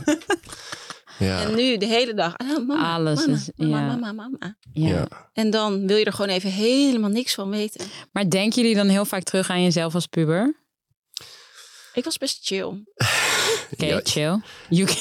[1.19, 1.41] Ja.
[1.43, 3.87] En nu de hele dag, ah, mama, Alles mama, is- mama, ja.
[3.97, 4.57] mama, mama.
[4.73, 4.89] Ja.
[4.89, 5.09] Ja.
[5.33, 7.87] En dan wil je er gewoon even helemaal niks van weten.
[8.13, 10.57] Maar denken jullie dan heel vaak terug aan jezelf als puber?
[11.95, 12.85] Ik was best chill.
[13.73, 14.01] Oké, Ja.
[14.05, 14.41] chill.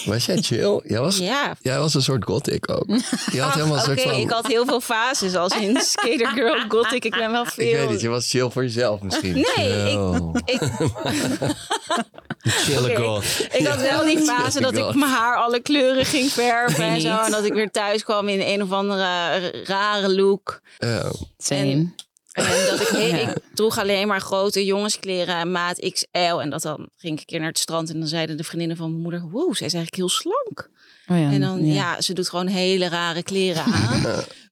[0.06, 0.82] Was jij chill?
[0.94, 1.18] Jij was,
[1.62, 2.86] jij was een soort gothic ook.
[3.32, 4.12] Je had helemaal Oké, van...
[4.14, 7.06] ik had heel veel fases, als in Skater Girl, Gothic.
[7.06, 7.68] Ik ben wel veel...
[7.68, 9.34] Ik weet niet, je was chill voor jezelf misschien.
[9.56, 9.92] Nee,
[10.46, 10.60] ik-
[12.42, 12.86] Chill.
[12.86, 13.22] ik, Chille.
[13.52, 17.18] Ik had wel die fase dat ik mijn haar alle kleuren ging verven en zo.
[17.18, 20.62] En dat ik weer thuis kwam in een of andere rare look.
[20.78, 21.12] Ja.
[21.38, 21.62] Same.
[21.72, 21.96] En
[22.44, 23.30] dat ik, heel, Ja.
[23.30, 26.18] ik droeg alleen maar grote jongenskleren, maat XL.
[26.18, 28.78] En dat dan ging ik een keer naar het strand en dan zeiden de vriendinnen
[28.78, 29.22] van mijn moeder...
[29.22, 30.70] Wow, zij is eigenlijk heel slank.
[31.08, 32.02] Oh ja, En dan, ja.
[32.02, 34.02] ze doet gewoon hele rare kleren aan.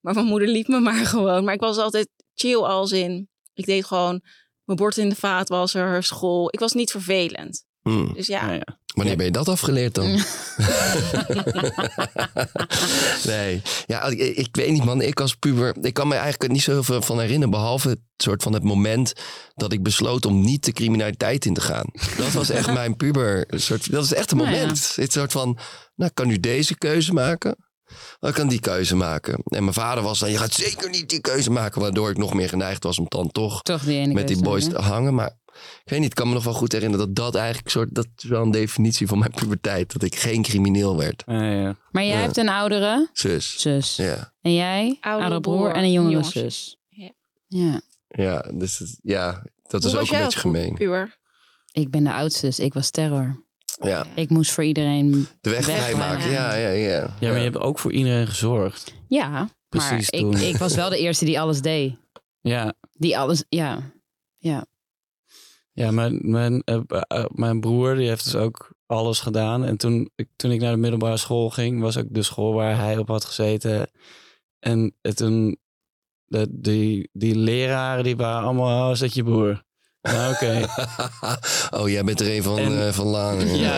[0.02, 1.44] maar mijn moeder liet me maar gewoon.
[1.44, 3.30] Maar ik was altijd chill als in...
[3.54, 4.22] Ik deed gewoon
[4.64, 6.48] mijn bord in de vaatwasser, school.
[6.52, 7.66] Ik was niet vervelend.
[7.82, 8.14] Hmm.
[8.14, 8.77] Dus ja, Ja, ja.
[8.98, 10.06] Wanneer ben je dat afgeleerd dan?
[13.32, 15.02] nee, ja, ik, ik weet niet man.
[15.02, 17.50] Ik als puber, ik kan me eigenlijk niet zo heel veel van herinneren.
[17.50, 19.14] Behalve het soort van het moment
[19.56, 21.86] dat ik besloot om niet de criminaliteit in te gaan.
[22.18, 23.46] Dat was echt mijn puber.
[23.48, 24.60] Soort, dat is echt een Nou ja.
[24.60, 24.96] moment.
[24.96, 25.58] Het soort van,
[25.96, 27.56] nou ik kan nu deze keuze maken.
[28.20, 29.42] Dan kan die keuze maken.
[29.44, 31.82] En mijn vader was dan, je gaat zeker niet die keuze maken.
[31.82, 34.68] Waardoor ik nog meer geneigd was om dan toch Toch die ene met die boys
[34.70, 35.14] te hangen.
[35.14, 35.38] Maar
[35.84, 38.08] ik weet niet, ik kan me nog wel goed herinneren dat dat eigenlijk soort, dat
[38.18, 39.92] is wel een definitie van mijn puberteit.
[39.94, 41.24] Dat ik geen crimineel werd.
[41.26, 41.76] Ja, ja.
[41.92, 42.22] Maar jij Ja.
[42.22, 43.60] hebt een oudere Zus.
[43.62, 43.96] zus.
[43.96, 44.98] Ja, En jij?
[45.02, 46.78] Oudere, broer, broer, en een jongere zus.
[46.90, 47.12] Ja.
[47.48, 47.82] Ja.
[48.08, 49.32] ja, dus het- ja,
[49.68, 50.74] dat Hoe is was ook een beetje gemeen.
[50.74, 51.18] puber?
[51.72, 53.46] Ik ben de oudste, dus ik was terror.
[53.82, 55.28] Ja, Ik moest voor iedereen...
[55.42, 56.32] de weg vrijmaken.
[56.32, 57.16] Ja, ja, ja.
[57.20, 58.94] ja, maar je hebt ook voor iedereen gezorgd.
[59.08, 60.34] Ja, Precies maar toen.
[60.34, 61.96] ik, ik was wel de eerste die alles deed.
[62.42, 63.80] Ja, Die alles, ja.
[64.38, 64.66] Ja.
[65.78, 69.66] Ja mijn, mijn, eh, eh, mijn broer die heeft dus ook alles gedaan.
[69.66, 72.78] En toen ik, toen ik naar de middelbare school ging, was ook de school waar
[72.78, 73.90] hij op had gezeten.
[74.60, 75.58] En eh, toen,
[76.26, 79.64] de, die, die leraren, die waren allemaal, oh, dat je broer?
[80.02, 80.66] Nou, oké.
[81.80, 83.48] oh, jij bent er een van, En- eh, van Laan.
[83.60, 83.78] Ja,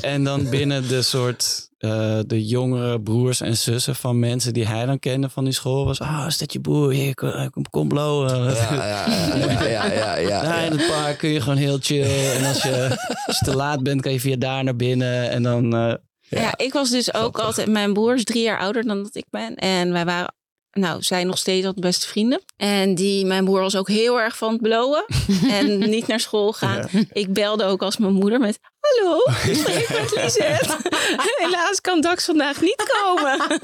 [0.00, 4.86] en, dan binnen de soort eh, de jongere broers en zussen van mensen die hij
[4.86, 6.00] dan kende van die school was.
[6.00, 6.92] Ah, is dat je broer?
[6.92, 8.44] Hier, kom, kom, kom blowen.
[8.54, 11.78] Ja, ja, ja, ja, ja, ja, ja, Daar in het park kun je gewoon heel
[11.80, 12.30] chill.
[12.36, 15.30] En als je, als je te laat bent, kan je via daar naar binnen.
[15.30, 15.74] En dan...
[15.76, 15.94] eh,
[16.28, 16.52] Ja.
[16.56, 17.40] ik was dus ook Grappig.
[17.44, 17.68] altijd...
[17.68, 19.54] Mijn broer is drie jaar ouder dan dat ik ben.
[19.54, 20.34] En wij waren...
[20.72, 22.42] Nou, zijn nog steeds altijd beste vrienden.
[22.56, 25.04] En die, mijn broer was ook heel erg van het blowen.
[25.58, 26.88] en niet naar school gaan.
[27.12, 28.58] Ik belde ook als mijn moeder met...
[28.80, 29.18] Hallo,
[29.50, 30.76] ik spreek met Lisette.
[31.38, 33.60] Helaas kan Dax vandaag niet komen.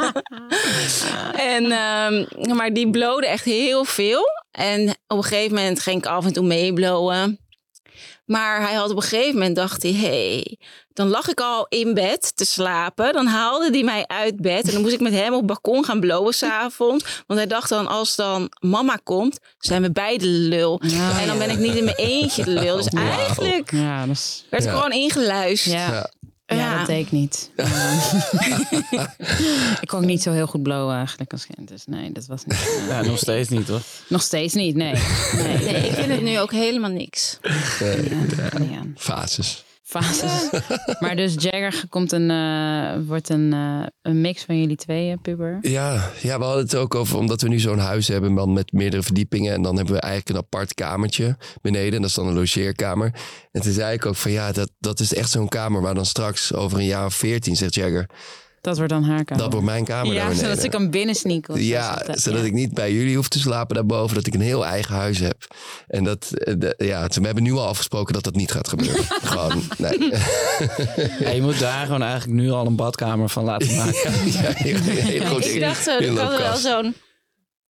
[1.33, 4.25] en, ehm, maar die blode echt heel veel.
[4.51, 7.48] En op een gegeven moment ging ik af en toe meeblowen.
[8.29, 10.59] Maar hij had op een gegeven moment dacht hij, hey,
[10.93, 13.13] dan lag ik al in bed te slapen.
[13.13, 15.85] Dan haalde hij mij uit bed en dan moest ik met hem op het balkon
[15.85, 17.05] gaan blowen s'avonds.
[17.27, 20.81] Want hij dacht dan, als dan mama komt, zijn we beide de lul.
[20.85, 22.77] Ja, en dan ben ik niet in mijn eentje de lul.
[22.77, 24.45] Dus eigenlijk Ja, dat is...
[24.51, 24.77] werd ik Ja.
[24.77, 26.13] gewoon ingeluisterd.
[26.57, 26.79] Ja.
[26.79, 27.51] Dat deed ik niet.
[29.81, 31.69] ik kon niet zo heel goed blowen eigenlijk als kind.
[31.69, 32.83] Dus nee, dat was niet.
[32.89, 33.81] ja, nog steeds niet, hoor.
[34.09, 34.95] Nog steeds niet, nee.
[35.37, 37.39] Nee, Nee, ik vind het nu ook helemaal niks.
[37.81, 38.17] Nee, Ja,
[38.71, 38.83] ja.
[38.97, 39.65] Fases.
[39.89, 40.51] Fases.
[41.01, 45.59] Maar dus Jagger komt een, eh, wordt een, eh, een mix van jullie tweeën, puber.
[45.61, 48.73] Ja, ja, we hadden het ook over, omdat we nu zo'n huis hebben man, met
[48.73, 49.55] meerdere verdiepingen.
[49.55, 51.95] En dan hebben we eigenlijk een apart kamertje beneden.
[51.95, 53.15] En dat is dan een logeerkamer.
[53.53, 56.07] En toen zei ik ook van ja, dat, dat is echt zo'n kamer waar dan
[56.07, 58.11] straks over een jaar of veertien, zegt Jagger.
[58.61, 59.43] Dat wordt dan haar kamer.
[59.43, 61.55] Dat wordt mijn kamer ja, zodat ze kan binnensneaken.
[61.55, 62.47] of zo Ja, zodat Ja.
[62.47, 64.15] ik niet bij jullie hoef te slapen daarboven.
[64.15, 65.47] Dat ik een heel eigen huis heb.
[65.87, 69.05] En dat, eh, ja, we hebben nu al afgesproken dat dat niet gaat gebeuren.
[69.31, 69.99] Gewoon, nee.
[71.21, 74.13] Ja, je moet daar gewoon eigenlijk nu al een badkamer van laten maken.
[74.33, 76.95] ja, heel, ik dacht, zo, ik wel zo'n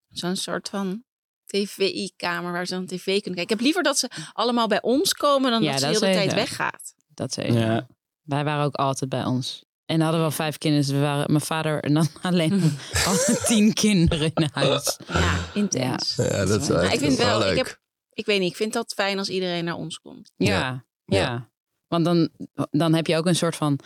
[0.08, 1.02] zo'n soort van
[1.46, 3.42] tv-kamer waar ze dan tv kunnen kijken.
[3.42, 6.18] Ik heb liever dat ze allemaal bij ons komen dan Ja, dat ze de hele
[6.18, 6.94] tijd weggaat.
[7.14, 7.58] Dat zeker.
[7.58, 7.86] Ja.
[8.22, 9.64] Wij waren ook altijd bij ons.
[9.88, 10.86] En we hadden wel vijf kinderen.
[10.86, 12.78] Dus we waren, mijn vader en dan alleen
[13.46, 14.98] tien kinderen in huis.
[15.08, 16.14] Ja, intens.
[16.16, 17.50] Ja, dat is wel, Maar echt- ik vind dat wel, leuk.
[17.50, 17.78] ik, heb,
[18.12, 20.32] ik weet niet, ik vind dat fijn als iedereen naar ons komt.
[20.36, 20.84] Ja, Ja.
[21.04, 21.18] ja.
[21.18, 21.50] Ja.
[21.88, 22.28] Want dan,
[22.70, 23.78] dan heb je ook een soort van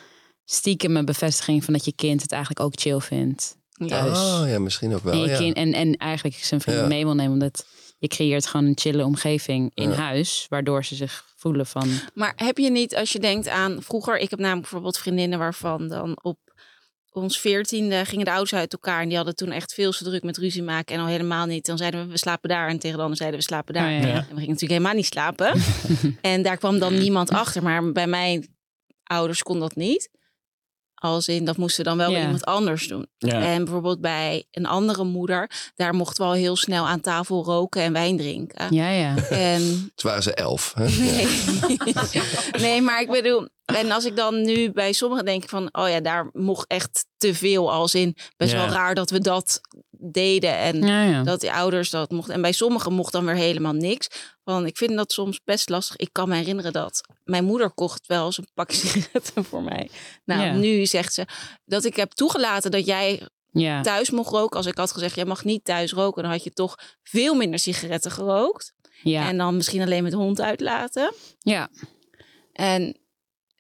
[0.45, 3.57] stiekem bevestiging van dat je kind het eigenlijk ook chill vindt.
[3.87, 4.19] Thuis.
[4.19, 5.13] Oh ja, misschien ook wel.
[5.13, 5.37] en, je ja.
[5.37, 6.89] kind, en, en eigenlijk zijn vrienden Ja.
[6.89, 7.33] mee wil nemen.
[7.33, 7.67] Omdat
[8.03, 9.95] je creëert gewoon een chille omgeving in Ja.
[9.97, 10.47] huis.
[10.49, 11.89] Waardoor ze zich voelen van...
[12.15, 15.89] Maar heb je niet, als je denkt aan vroeger, ik heb namelijk bijvoorbeeld vriendinnen waarvan
[15.89, 16.39] dan op
[17.11, 20.23] ons veertiende gingen de ouders uit elkaar en die hadden toen echt veel te druk
[20.23, 21.67] met ruzie maken en al helemaal niet.
[21.67, 23.93] Dan zeiden we, we slapen daar en tegen de ander zeiden we, slapen daar.
[23.97, 24.15] Oh, ja, ja.
[24.15, 25.61] En we gingen natuurlijk helemaal niet slapen.
[26.21, 28.55] en daar kwam dan niemand achter, maar bij mijn
[29.03, 30.11] ouders kon dat niet.
[31.03, 33.07] Als in, dat moesten dan wel iemand anders doen.
[33.19, 37.83] En bijvoorbeeld bij een andere moeder, daar mochten we al heel snel aan tafel roken
[37.83, 38.75] en wijn drinken.
[38.75, 39.17] Ja, ja.
[39.31, 39.61] En
[39.95, 40.73] Toen waren ze elf.
[40.75, 40.89] Hè?
[40.89, 41.27] Nee.
[42.67, 46.01] nee, maar ik bedoel, en als ik dan nu bij sommigen denk van, oh ja,
[46.01, 48.17] daar mocht echt te veel als in.
[48.37, 49.61] Best wel raar dat we dat
[49.91, 51.23] deden en ja, ja.
[51.23, 52.35] dat die ouders dat mochten.
[52.35, 54.09] En bij sommigen mocht dan weer helemaal niks.
[54.45, 55.97] Want ik vind dat soms best lastig.
[55.97, 59.91] Ik kan me herinneren dat mijn moeder kocht wel eens een pakje sigaretten voor mij.
[60.25, 61.27] Nou, nu zegt ze
[61.65, 63.29] dat ik heb toegelaten dat jij
[63.83, 64.57] thuis mocht roken.
[64.57, 67.59] Als ik had gezegd, jij mag niet thuis roken, dan had je toch veel minder
[67.59, 68.73] sigaretten gerookt.
[69.03, 69.29] Ja.
[69.29, 71.15] En dan misschien alleen met hond uitlaten.
[71.39, 71.71] ja.
[72.53, 73.02] En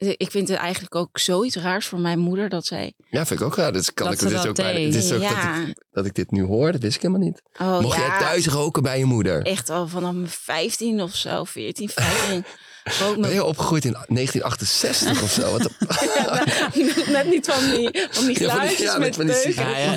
[0.06, 2.92] ik vind het eigenlijk ook zoiets raars voor mijn moeder dat zij...
[3.10, 3.72] Ja, vind ik ook raar.
[3.72, 6.06] Dus kan Dat ik ze dit dat ook dit is ook ja, dat, ik, dat
[6.06, 7.42] ik dit nu hoor, dat wist ik helemaal niet.
[7.60, 9.42] oh, Mocht ja, jij thuis roken bij je moeder?
[9.42, 12.44] echt al vanaf mijn 15 of zo, 14, 15.
[13.00, 15.50] rook Ben je opgegroeid in 1968 of zo?
[15.50, 15.62] Wat
[17.12, 19.24] Net niet van die, van die Ja, van die- geluidjes ja, met die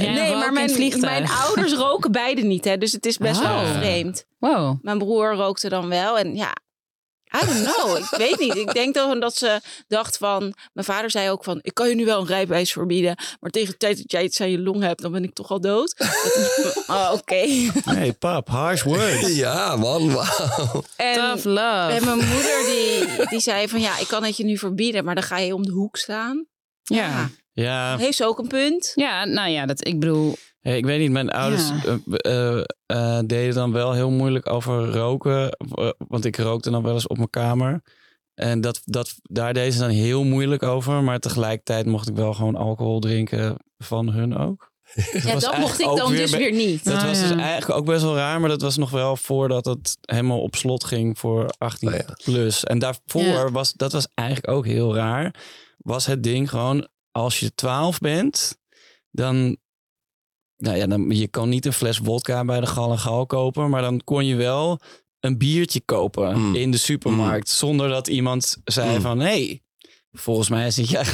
[0.10, 0.70] Nee, maar mijn,
[1.30, 2.66] ouders roken beide niet.
[2.66, 3.78] Hè, dus het is best wel Oh.
[3.78, 4.26] vreemd.
[4.39, 4.78] Wow.
[4.82, 6.18] Mijn broer rookte dan wel.
[6.20, 6.53] En ja,
[7.41, 7.97] I don't know.
[7.97, 8.55] ik weet niet.
[8.55, 10.53] Ik denk dan dat ze dacht van...
[10.73, 11.59] Mijn vader zei ook van...
[11.61, 13.17] Ik kan je nu wel een rijbewijs verbieden.
[13.39, 15.01] Maar tegen de tijd dat jij iets aan je long hebt...
[15.01, 15.95] Dan ben ik toch al dood.
[16.88, 17.45] Oh, oké.
[17.83, 19.36] Hey pap, harsh words.
[19.36, 20.83] Ja, man, wauw.
[20.95, 21.91] En, Tough love.
[21.91, 23.79] en mijn moeder die, die zei van...
[23.81, 25.03] Ja, ik kan het je nu verbieden.
[25.03, 26.45] Maar dan ga je om de hoek staan.
[26.83, 27.29] ja.
[27.53, 28.91] Ja, Heeft ze ook een punt?
[28.95, 30.36] Ja, nou ja, dat, ik bedoel...
[30.66, 31.99] Hey, ik weet niet, mijn ouders Ja.
[32.05, 35.49] eh, eh, eh, deden dan wel heel moeilijk over roken.
[35.51, 37.82] eh, want ik rookte dan wel eens op mijn kamer.
[38.34, 41.03] En dat, dat, daar deden ze dan heel moeilijk over.
[41.03, 44.72] Maar tegelijkertijd mocht ik wel gewoon alcohol drinken van hun ook.
[45.11, 46.84] Ja, was dat mocht ik dan weer dus weer niet.
[46.84, 47.28] Dat Ah, was ja.
[47.28, 48.39] dus eigenlijk ook best wel raar.
[48.39, 52.05] Maar dat was nog wel voordat het helemaal op slot ging voor 18 Oh ja.
[52.24, 52.63] plus.
[52.63, 53.51] En daarvoor Ja.
[53.51, 55.36] was, dat was eigenlijk ook heel raar.
[55.78, 58.57] Was het ding gewoon, als je 12 bent,
[59.11, 59.57] dan
[60.58, 63.70] nou ja, dan, je kan niet een fles wodka bij de Gal en Gal kopen,
[63.70, 64.80] maar dan kon je wel
[65.20, 66.56] een biertje kopen Mm.
[66.56, 67.49] in de supermarkt.
[67.49, 69.01] Zonder dat iemand zei Mm.
[69.01, 69.62] van, hé, hey,
[70.16, 71.05] volgens mij zit jij,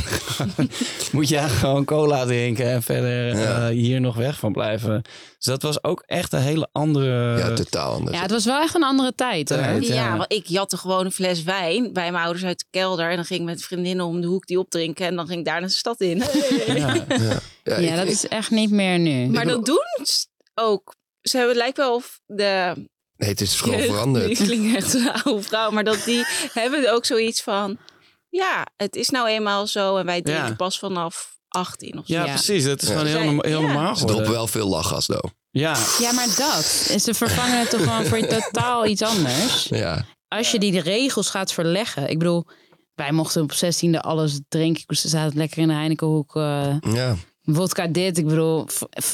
[1.12, 3.68] moet jij gewoon cola drinken en verder Ja.
[3.70, 5.02] eh, hier nog weg van blijven.
[5.38, 7.38] Dus dat was ook echt een hele andere...
[7.38, 8.16] Ja, totaal anders.
[8.16, 9.50] Ja, het was wel echt een andere tijd.
[9.50, 10.18] Ja, ja.
[10.18, 13.10] want ik jatte gewoon een fles wijn bij mijn ouders uit de kelder.
[13.10, 15.06] En dan ging ik met vriendinnen om de hoek die opdrinken.
[15.06, 16.18] En dan ging ik daar naar de stad in.
[16.68, 16.74] Ja.
[16.74, 19.28] Ja, Ja, ik- dat ik- is echt niet meer nu.
[19.28, 20.26] Maar dat doen ze
[20.56, 20.96] ook.
[21.22, 22.74] Ze hebben, het lijkt wel of de...
[23.18, 24.30] nee, het is gewoon veranderd.
[24.30, 25.72] Ik klink echt een oude vrouw.
[25.72, 26.24] Maar dat die
[26.54, 27.78] hebben ook zoiets van...
[28.32, 29.98] Ja, het is nou eenmaal zo.
[29.98, 30.56] En wij drinken Ja.
[30.56, 32.14] pas vanaf 18 of zo.
[32.14, 32.34] Ja, Ja.
[32.34, 32.64] precies.
[32.64, 32.94] Dat is Ja.
[32.94, 33.66] gewoon heel, Zij- norma- heel ja.
[33.68, 34.16] normaal Ze geworden.
[34.16, 35.26] droppen wel veel lachgas, though.
[35.52, 36.66] Ja, Ja, maar dat.
[37.02, 39.64] Ze vervangen het toch gewoon voor totaal iets anders.
[39.70, 42.10] Ja, Als je die de regels gaat verleggen.
[42.10, 42.46] Ik bedoel,
[42.96, 44.96] wij mochten op 16e alles drinken.
[44.96, 46.36] Ze zaten lekker in de Heinekenhoek.
[46.36, 47.16] eh ja.
[47.44, 48.18] vodka dit.
[48.18, 48.68] Ik bedoel,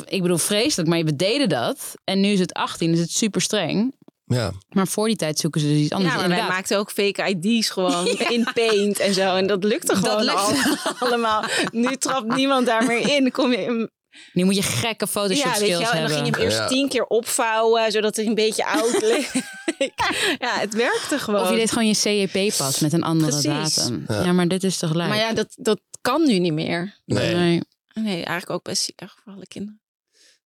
[0.05, 0.89] ik bedoel vreselijk.
[0.89, 1.93] Maar we deden dat.
[2.03, 2.91] En nu is het 18.
[2.93, 3.95] Is het super streng.
[4.27, 4.51] Ja.
[4.69, 6.13] Maar voor die tijd zoeken ze dus iets anders.
[6.13, 9.35] Ja, maar wij maakten ook fake ID's gewoon in paint en zo.
[9.35, 10.39] En dat lukte gewoon lukte.
[10.39, 11.43] al- allemaal.
[11.71, 13.21] Nu trapt niemand daar meer in.
[13.21, 13.89] Dan kom je in
[14.33, 15.91] Nu moet je gekke Photoshop Ja, weet je skills wel.
[15.91, 16.15] En dan hebben.
[16.17, 16.67] ging je hem eerst Ja.
[16.67, 19.31] tien keer opvouwen, zodat hij een beetje oud leek.
[20.39, 21.41] ja, het werkte gewoon.
[21.41, 23.75] Of je deed gewoon je CEP-pas met een andere Precies.
[23.75, 24.03] datum.
[24.07, 24.23] Ja.
[24.23, 24.31] Ja.
[24.33, 25.09] maar dit is tegelijk.
[25.09, 26.95] Maar ja, dat, dat kan nu niet meer.
[27.05, 27.35] Nee.
[27.35, 27.61] Nee.
[27.93, 29.81] Nee, eigenlijk ook best zielig voor alle kinderen.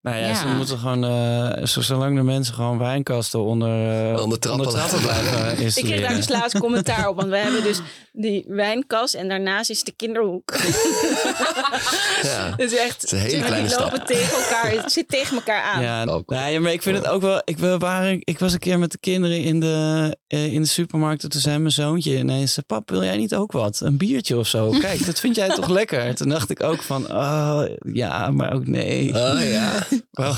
[0.01, 0.35] Nou ja, Ja.
[0.35, 3.69] ze moeten gewoon, eh, zo- zolang de mensen gewoon wijnkasten onder,
[4.13, 4.67] eh, Onder trappen
[5.01, 7.79] blijven Ik kreeg daar dus laatst commentaar op, want we hebben dus
[8.11, 10.53] die wijnkast en daarnaast is de kinderhoek.
[12.21, 12.53] Ja.
[12.57, 14.05] dus echt, is een hele die kleine lopen stap.
[14.07, 15.81] tegen elkaar, het zit tegen elkaar aan.
[15.81, 16.29] Ja, Ook.
[16.29, 17.41] nou ja, maar ik vind het ook wel.
[17.43, 20.67] Ik, we waren, ik was een keer met de kinderen in de, eh, in de
[20.67, 21.23] supermarkt.
[21.23, 23.79] en Toen zei mijn zoontje ineens: Pap, wil jij niet ook wat?
[23.79, 24.69] Een biertje of zo?
[24.79, 26.15] Kijk, dat vind jij toch lekker?
[26.15, 27.61] Toen dacht ik ook van: Oh
[27.93, 29.13] ja, maar ook nee.
[29.15, 29.71] Oh ja.
[30.11, 30.35] Wel-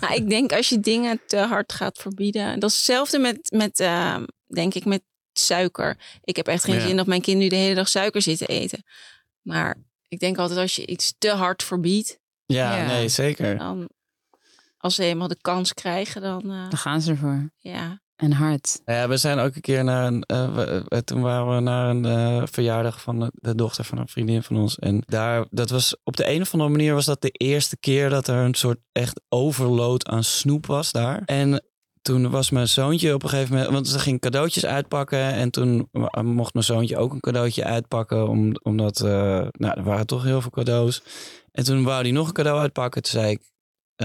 [0.00, 2.60] Nou, ik denk als je dingen te hard gaat verbieden.
[2.60, 5.98] Dat is hetzelfde met, met eh, denk ik, met suiker.
[6.24, 6.86] Ik heb echt geen Ja.
[6.86, 8.84] zin dat mijn kind nu de hele dag suiker zit te eten.
[9.42, 9.76] Maar
[10.08, 12.86] ik denk altijd als je iets te hard verbiedt, ja, Ja.
[12.86, 13.58] nee, zeker.
[13.58, 13.88] dan
[14.76, 17.50] als ze eenmaal de kans krijgen, dan eh, Dan gaan ze ervoor.
[17.58, 18.02] ja.
[18.16, 18.80] En hard.
[18.84, 20.22] Ja, we zijn ook een keer naar een.
[20.22, 24.42] eh, we- toen waren we naar een eh, verjaardag van de, dochter van een vriendin
[24.42, 24.78] van ons.
[24.78, 28.10] En daar, dat was op de een of andere manier was dat de eerste keer
[28.10, 31.22] dat er een soort echt overload aan snoep was daar.
[31.24, 31.64] En
[32.02, 35.18] toen was mijn zoontje op een gegeven moment, want ze ging cadeautjes uitpakken.
[35.32, 39.10] En toen eh, mocht mijn zoontje ook een cadeautje uitpakken, om, omdat, eh,
[39.50, 41.02] nou, er waren toch heel veel cadeaus.
[41.52, 43.02] En toen wou hij nog een cadeau uitpakken.
[43.02, 43.40] Toen zei ik,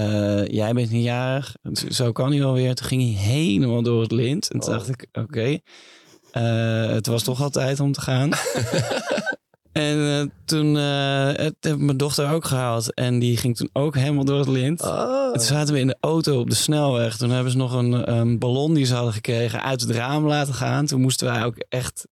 [0.04, 1.56] eh, jij bent niet jarig.
[1.90, 2.76] Zo kan hij alweer.
[2.76, 4.52] Toen ging hij helemaal door het lint.
[4.52, 4.76] En toen Oh.
[4.78, 5.58] dacht ik, oké.
[6.32, 8.30] eh, het was toch al tijd om te gaan.
[9.72, 12.94] en eh, toen het heb ik mijn dochter ook gehaald.
[12.94, 14.82] En die ging toen ook helemaal door het lint.
[14.82, 15.26] Oh.
[15.26, 17.18] En toen zaten we in de auto op de snelweg.
[17.18, 20.54] Toen hebben ze nog een, een ballon die ze hadden gekregen uit het raam laten
[20.54, 20.86] gaan.
[20.86, 22.08] Toen moesten wij ook echt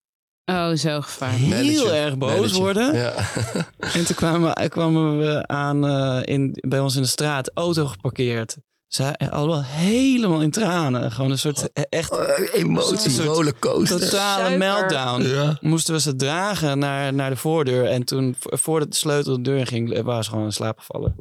[0.52, 1.42] Oh, zo gevaarlijk.
[1.54, 1.94] heel Manager.
[1.94, 2.58] erg boos Manager.
[2.60, 2.96] worden.
[2.96, 3.14] Ja.
[3.94, 8.58] En toen kwamen, kwamen we aan eh, in, bij ons in de straat, auto geparkeerd.
[8.88, 11.12] Zij allemaal helemaal in tranen.
[11.12, 12.20] Gewoon een soort e- echt Oh,
[12.54, 14.00] Emotie, rollercoaster.
[14.00, 15.22] totale meltdown.
[15.22, 15.58] Ja.
[15.62, 17.86] Moesten we ze dragen naar, naar de voordeur.
[17.86, 20.80] En toen, vo- voordat de sleutel de deur in ging, waren ze gewoon in slaap
[20.80, 21.16] gevallen.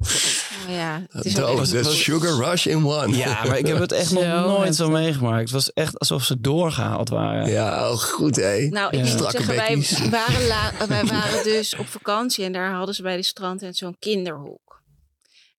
[0.68, 1.92] Ja, het is echt de goed.
[1.92, 3.16] sugar rush in one.
[3.16, 5.40] Ja, maar ik heb het echt nog nooit zo meegemaakt.
[5.40, 7.50] Het was echt alsof ze doorgehaald waren.
[7.50, 8.68] Ja, oh, goed hé.
[8.70, 9.00] Nou, ik Ja.
[9.00, 13.02] moet Strakke zeggen, wij waren, la- wij waren dus op vakantie en daar hadden ze
[13.02, 14.82] bij de strand zo'n kinderhoek.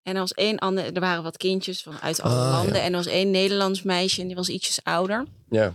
[0.03, 2.75] En er was één ander, er waren wat kindjes van uit alle Ah, landen.
[2.75, 2.81] ja.
[2.81, 5.25] En er was één Nederlands meisje en die was ietsjes ouder.
[5.49, 5.73] Ja.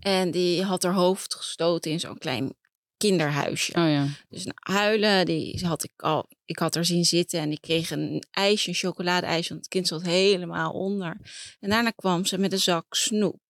[0.00, 2.54] En die had haar hoofd gestoten in zo'n klein
[2.96, 3.72] kinderhuisje.
[3.72, 4.06] Oh ja.
[4.28, 6.28] Dus nou, huilen, die had ik al.
[6.44, 9.86] Ik had er zien zitten en ik kreeg een ijsje, een chocoladeijsje, want het kind
[9.86, 11.16] zat helemaal onder.
[11.60, 13.40] En daarna kwam ze met een zak snoep.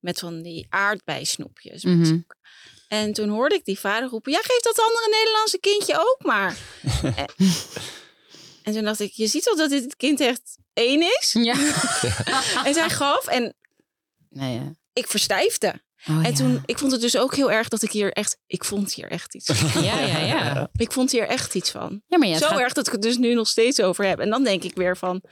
[0.00, 1.84] Met van die aardbeisnoepjes.
[1.84, 2.18] met Mhm.
[2.88, 6.56] En toen hoorde ik die vader roepen, ja, geef dat andere Nederlandse kindje ook maar.
[7.16, 7.26] en,
[8.62, 11.32] en toen dacht ik, je ziet wel dat dit het kind echt één is.
[11.32, 11.54] Ja.
[12.64, 13.54] En zij gaf en
[14.28, 14.74] Nee, ja.
[14.92, 15.84] ik verstijfde.
[16.10, 16.32] Oh, en ja.
[16.32, 19.10] toen, ik vond het dus ook heel erg dat ik hier echt, ik vond hier
[19.10, 19.82] echt iets van.
[19.84, 20.68] Ja, ja, ja.
[20.76, 22.02] Ik vond hier echt iets van.
[22.06, 24.18] Ja, maar ja, Zo gaat, erg dat ik het dus nu nog steeds over heb.
[24.18, 25.22] En dan denk ik weer van,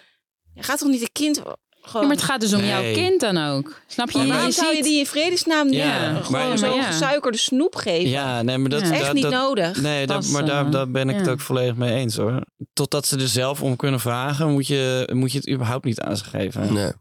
[0.55, 1.43] gaat toch niet een kind
[1.81, 2.03] gewoon...
[2.03, 3.81] ja, maar het gaat dus om jouw kind dan ook.
[3.87, 4.17] Snap je?
[4.19, 6.83] Maar je, waarom zou je die in vredesnaam nu Ja, maar- gewoon maar zo'n ja.
[6.83, 8.11] gesuikerde snoep geven?
[8.11, 8.81] Ja, nee, maar dat...
[8.81, 8.89] Ja.
[8.89, 9.81] dat- echt niet dat- nodig.
[9.83, 11.33] Nee, dat, maar daar, eh, daar ben ik het ja.
[11.33, 12.45] ook volledig mee eens hoor.
[12.73, 16.17] Totdat ze er zelf om kunnen vragen, moet je, moet je het überhaupt niet aan
[16.17, 16.73] ze geven.
[16.73, 16.93] Nee.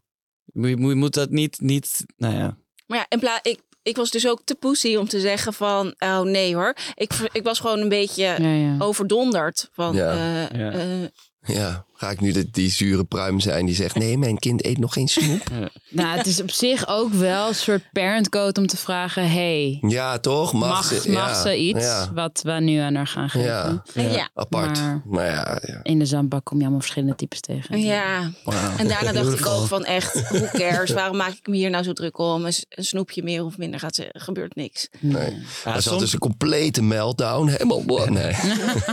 [0.53, 2.57] Je, moet- je moet dat niet, niet nou ja.
[2.85, 5.95] Maar ja, in pla ik, ik was dus ook te pussy om te zeggen van,
[5.99, 6.75] oh nee hoor.
[6.95, 8.75] Ik, ik was gewoon een beetje Ja, ja.
[8.79, 10.11] overdonderd van, Ja.
[10.11, 10.71] eh, Ja.
[10.71, 11.07] eh,
[11.55, 13.95] Ja, ga ik nu de, die zure pruim zijn die zegt...
[13.95, 15.41] nee, mijn kind eet nog geen snoep.
[15.89, 19.77] Nou, het is op zich ook wel een soort parent code om te vragen: hey,
[19.81, 20.53] Ja, toch?
[20.53, 23.47] Mag, mag, ze, mag ja, ze iets Ja, wat we nu aan haar gaan geven?
[23.47, 24.29] ja, ja.
[24.33, 24.79] apart.
[24.79, 25.79] Maar- Maar, ja, ja.
[25.83, 27.79] In de zandbak kom je allemaal verschillende types tegen.
[27.81, 28.31] Ja,
[28.77, 30.91] en daarna dacht ik ook van echt, who cares?
[30.91, 32.45] Waarom maak ik me hier nou zo druk om?
[32.45, 34.87] Een, een snoepje meer of minder gaat ze, gebeurt niks.
[34.99, 35.21] Nee.
[35.29, 37.47] Ja, Maar ze had soms, dus een complete meltdown.
[37.47, 37.81] Helemaal...
[38.09, 38.35] Nee.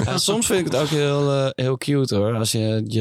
[0.05, 2.35] ja, soms vind ik het ook heel, eh, heel cute hoor.
[2.35, 3.00] Als je, je,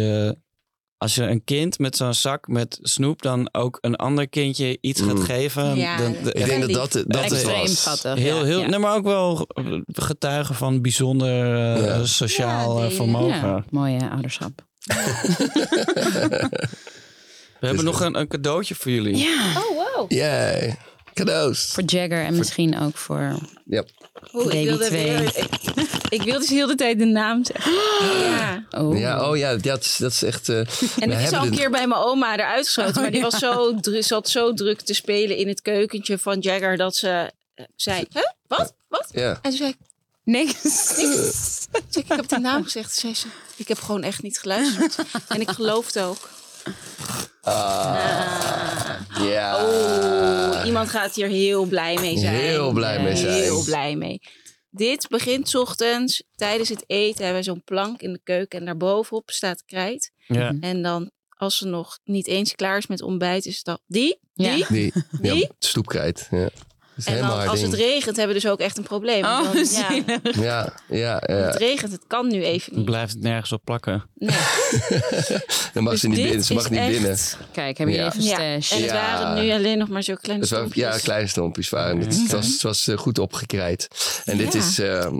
[0.98, 5.02] als je een kind met zo'n zak met snoep dan ook een ander kindje iets
[5.02, 5.24] gaat Mm.
[5.24, 5.76] geven.
[5.76, 7.82] Ja, dan, dat Ik denk dat dat, dat het Extreem was.
[7.82, 8.16] schattig.
[8.16, 8.68] Heel, heel, ja.
[8.68, 9.48] Nee, maar ook wel
[9.88, 12.06] getuigen van bijzonder eh, Ja.
[12.06, 13.48] sociaal Ja, eh, die, vermogen.
[13.50, 14.52] Ja, mooi hè, ouderschap.
[17.60, 19.18] We hebben nog een, een cadeautje voor jullie.
[19.18, 20.12] Ja, Oh, wow.
[20.12, 20.78] Yay.
[21.14, 21.66] Cadeaus.
[21.66, 23.36] voor Jagger en misschien ook voor.
[24.34, 25.06] Oeh, ik, Baby wilde twee.
[25.18, 27.72] weer- ik, ik wilde dus heel de tijd de naam zeggen.
[28.30, 28.64] Ja.
[28.72, 29.00] Oh.
[29.00, 30.50] Ja, oh ja, dat is, dat is echt...
[30.50, 30.66] eh, En
[31.10, 33.02] we het is al een de- keer bij mijn oma eruit geschoten.
[33.02, 36.78] maar die was zo, dru- zat zo druk te spelen in het keukentje van Jagger
[36.78, 38.24] dat ze eh, zei: Huh?
[38.48, 38.74] Wat?
[38.88, 39.08] Wat?
[39.12, 39.30] Ja.
[39.30, 39.78] En toen zei ik:
[40.24, 40.98] Niks.
[41.72, 42.94] ik, ik heb de naam gezegd.
[42.96, 44.96] Zei ze: Ik heb gewoon echt niet geluisterd.
[45.28, 46.30] en ik geloofde ook.
[49.22, 49.56] Ja.
[49.66, 52.34] Oh, iemand gaat hier heel blij mee zijn.
[52.36, 53.34] Heel blij mee zijn.
[53.34, 54.22] Heel blij mee.
[54.70, 56.24] Dit begint 's ochtends.
[56.36, 58.60] Tijdens het eten hebben we zo'n plank in de keuken.
[58.60, 60.12] En daarbovenop staat krijt.
[60.28, 60.56] Ja.
[60.60, 64.56] En dan, als ze nog niet eens klaar is met ontbijt, is dat die, Ja.
[64.56, 64.66] die.
[64.70, 65.36] Die, Die?
[65.36, 66.28] ja, stoepkrijt.
[66.32, 66.50] Ja.
[67.00, 69.24] Is En dan, als het regent, hebben we dus ook echt een probleem.
[69.24, 70.36] Oh, Dan- ja, zielig.
[70.40, 71.50] Ja, ja, het ja.
[71.50, 72.86] regent, het kan nu even niet.
[72.86, 74.04] blijft het nergens op plakken.
[74.16, 74.30] Nee.
[75.74, 76.44] Dan mag Dus ze niet binnen.
[76.44, 77.18] Ze mag niet echt- binnen.
[77.52, 78.04] Kijk, hebben Ja.
[78.04, 78.78] jullie even Ja, een stash?
[78.78, 79.20] en het Ja.
[79.20, 80.84] waren nu alleen nog maar zo kleine Dus stompjes.
[80.84, 82.00] ja, kleine stompjes waren.
[82.00, 82.18] het.
[82.22, 83.88] Het was, het was eh, goed opgekrijt.
[84.26, 84.60] En dit Ja.
[84.60, 85.14] is, ehm,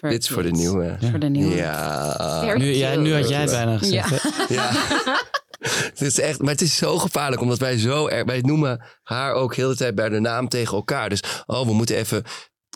[0.00, 0.96] dit is voor de nieuwe.
[1.10, 1.56] Voor de nieuwe.
[1.56, 2.54] Ja.
[2.56, 3.50] Nu, ja, nu had jij Ja.
[3.50, 4.22] bijna gezegd.
[4.48, 4.70] Ja.
[5.90, 9.32] het is echt, maar het is zo gevaarlijk, omdat wij zo erg, wij noemen haar
[9.32, 11.08] ook heel de tijd bij de naam tegen elkaar.
[11.08, 12.24] Dus, oh, we moeten even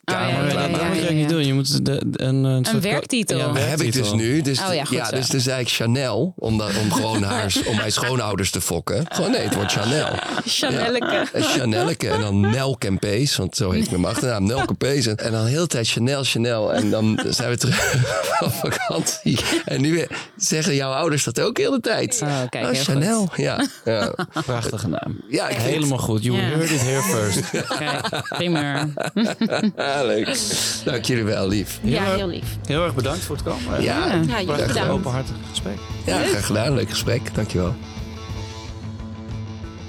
[0.08, 0.96] ja, camera ja, ja, moet maken.
[1.02, 1.46] je ook niet doen.
[1.46, 3.38] Je moet de, de- een, een, soort- werktitel.
[3.38, 4.40] Ja, een Dat heb ik dus nu.
[4.40, 5.16] Dus, Oh ja, goed zo.
[5.16, 9.04] dus toen zei ik Chanel, om, dat, om gewoon haar, om mijn schoonouders te fokken.
[9.08, 10.08] Gewoon nee, het wordt Chanel.
[10.44, 11.26] Chanelleke.
[11.32, 15.06] En Chanelke en dan Nel Kempees, want zo heet mijn achternaam, Nel Kempees.
[15.06, 16.74] En, en dan de hele tijd Chanel, Chanel.
[16.74, 17.94] En dan zijn we terug
[18.38, 19.38] van vakantie.
[19.64, 22.20] En nu weer zeggen jouw ouders dat ook heel de tijd.
[22.22, 23.36] Oh, kijk, heel Chanel, goed.
[23.44, 23.66] ja.
[23.84, 24.14] Ja,
[24.46, 25.20] Prachtige naam.
[25.28, 26.24] ja ik vind Helemaal goed.
[26.24, 26.42] You Ja.
[26.42, 27.50] heard it here first.
[27.78, 28.88] Kijk, prima.
[30.06, 30.38] Leuk.
[30.84, 31.80] Dank jullie wel, lief.
[31.82, 32.56] Ja, heel lief.
[32.66, 33.82] Heel erg bedankt voor het komen.
[33.82, 34.90] Ja, Ja, Prachtig bedankt.
[34.92, 35.78] openhartig gesprek.
[36.06, 36.74] ja graag gedaan.
[36.74, 37.34] Leuk gesprek.
[37.34, 37.74] Dankjewel.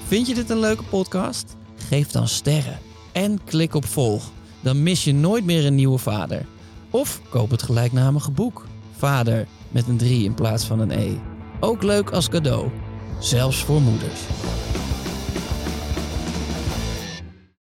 [0.07, 1.55] Vind je dit een leuke podcast?
[1.87, 2.79] Geef dan sterren
[3.11, 4.31] en klik op volg.
[4.61, 6.45] Dan mis je nooit meer een nieuwe vader.
[6.89, 8.65] Of koop het gelijknamige boek.
[8.97, 11.11] Vader met een 3 in plaats van een E.
[11.59, 12.67] Ook leuk als cadeau.
[13.19, 14.19] Zelfs voor moeders.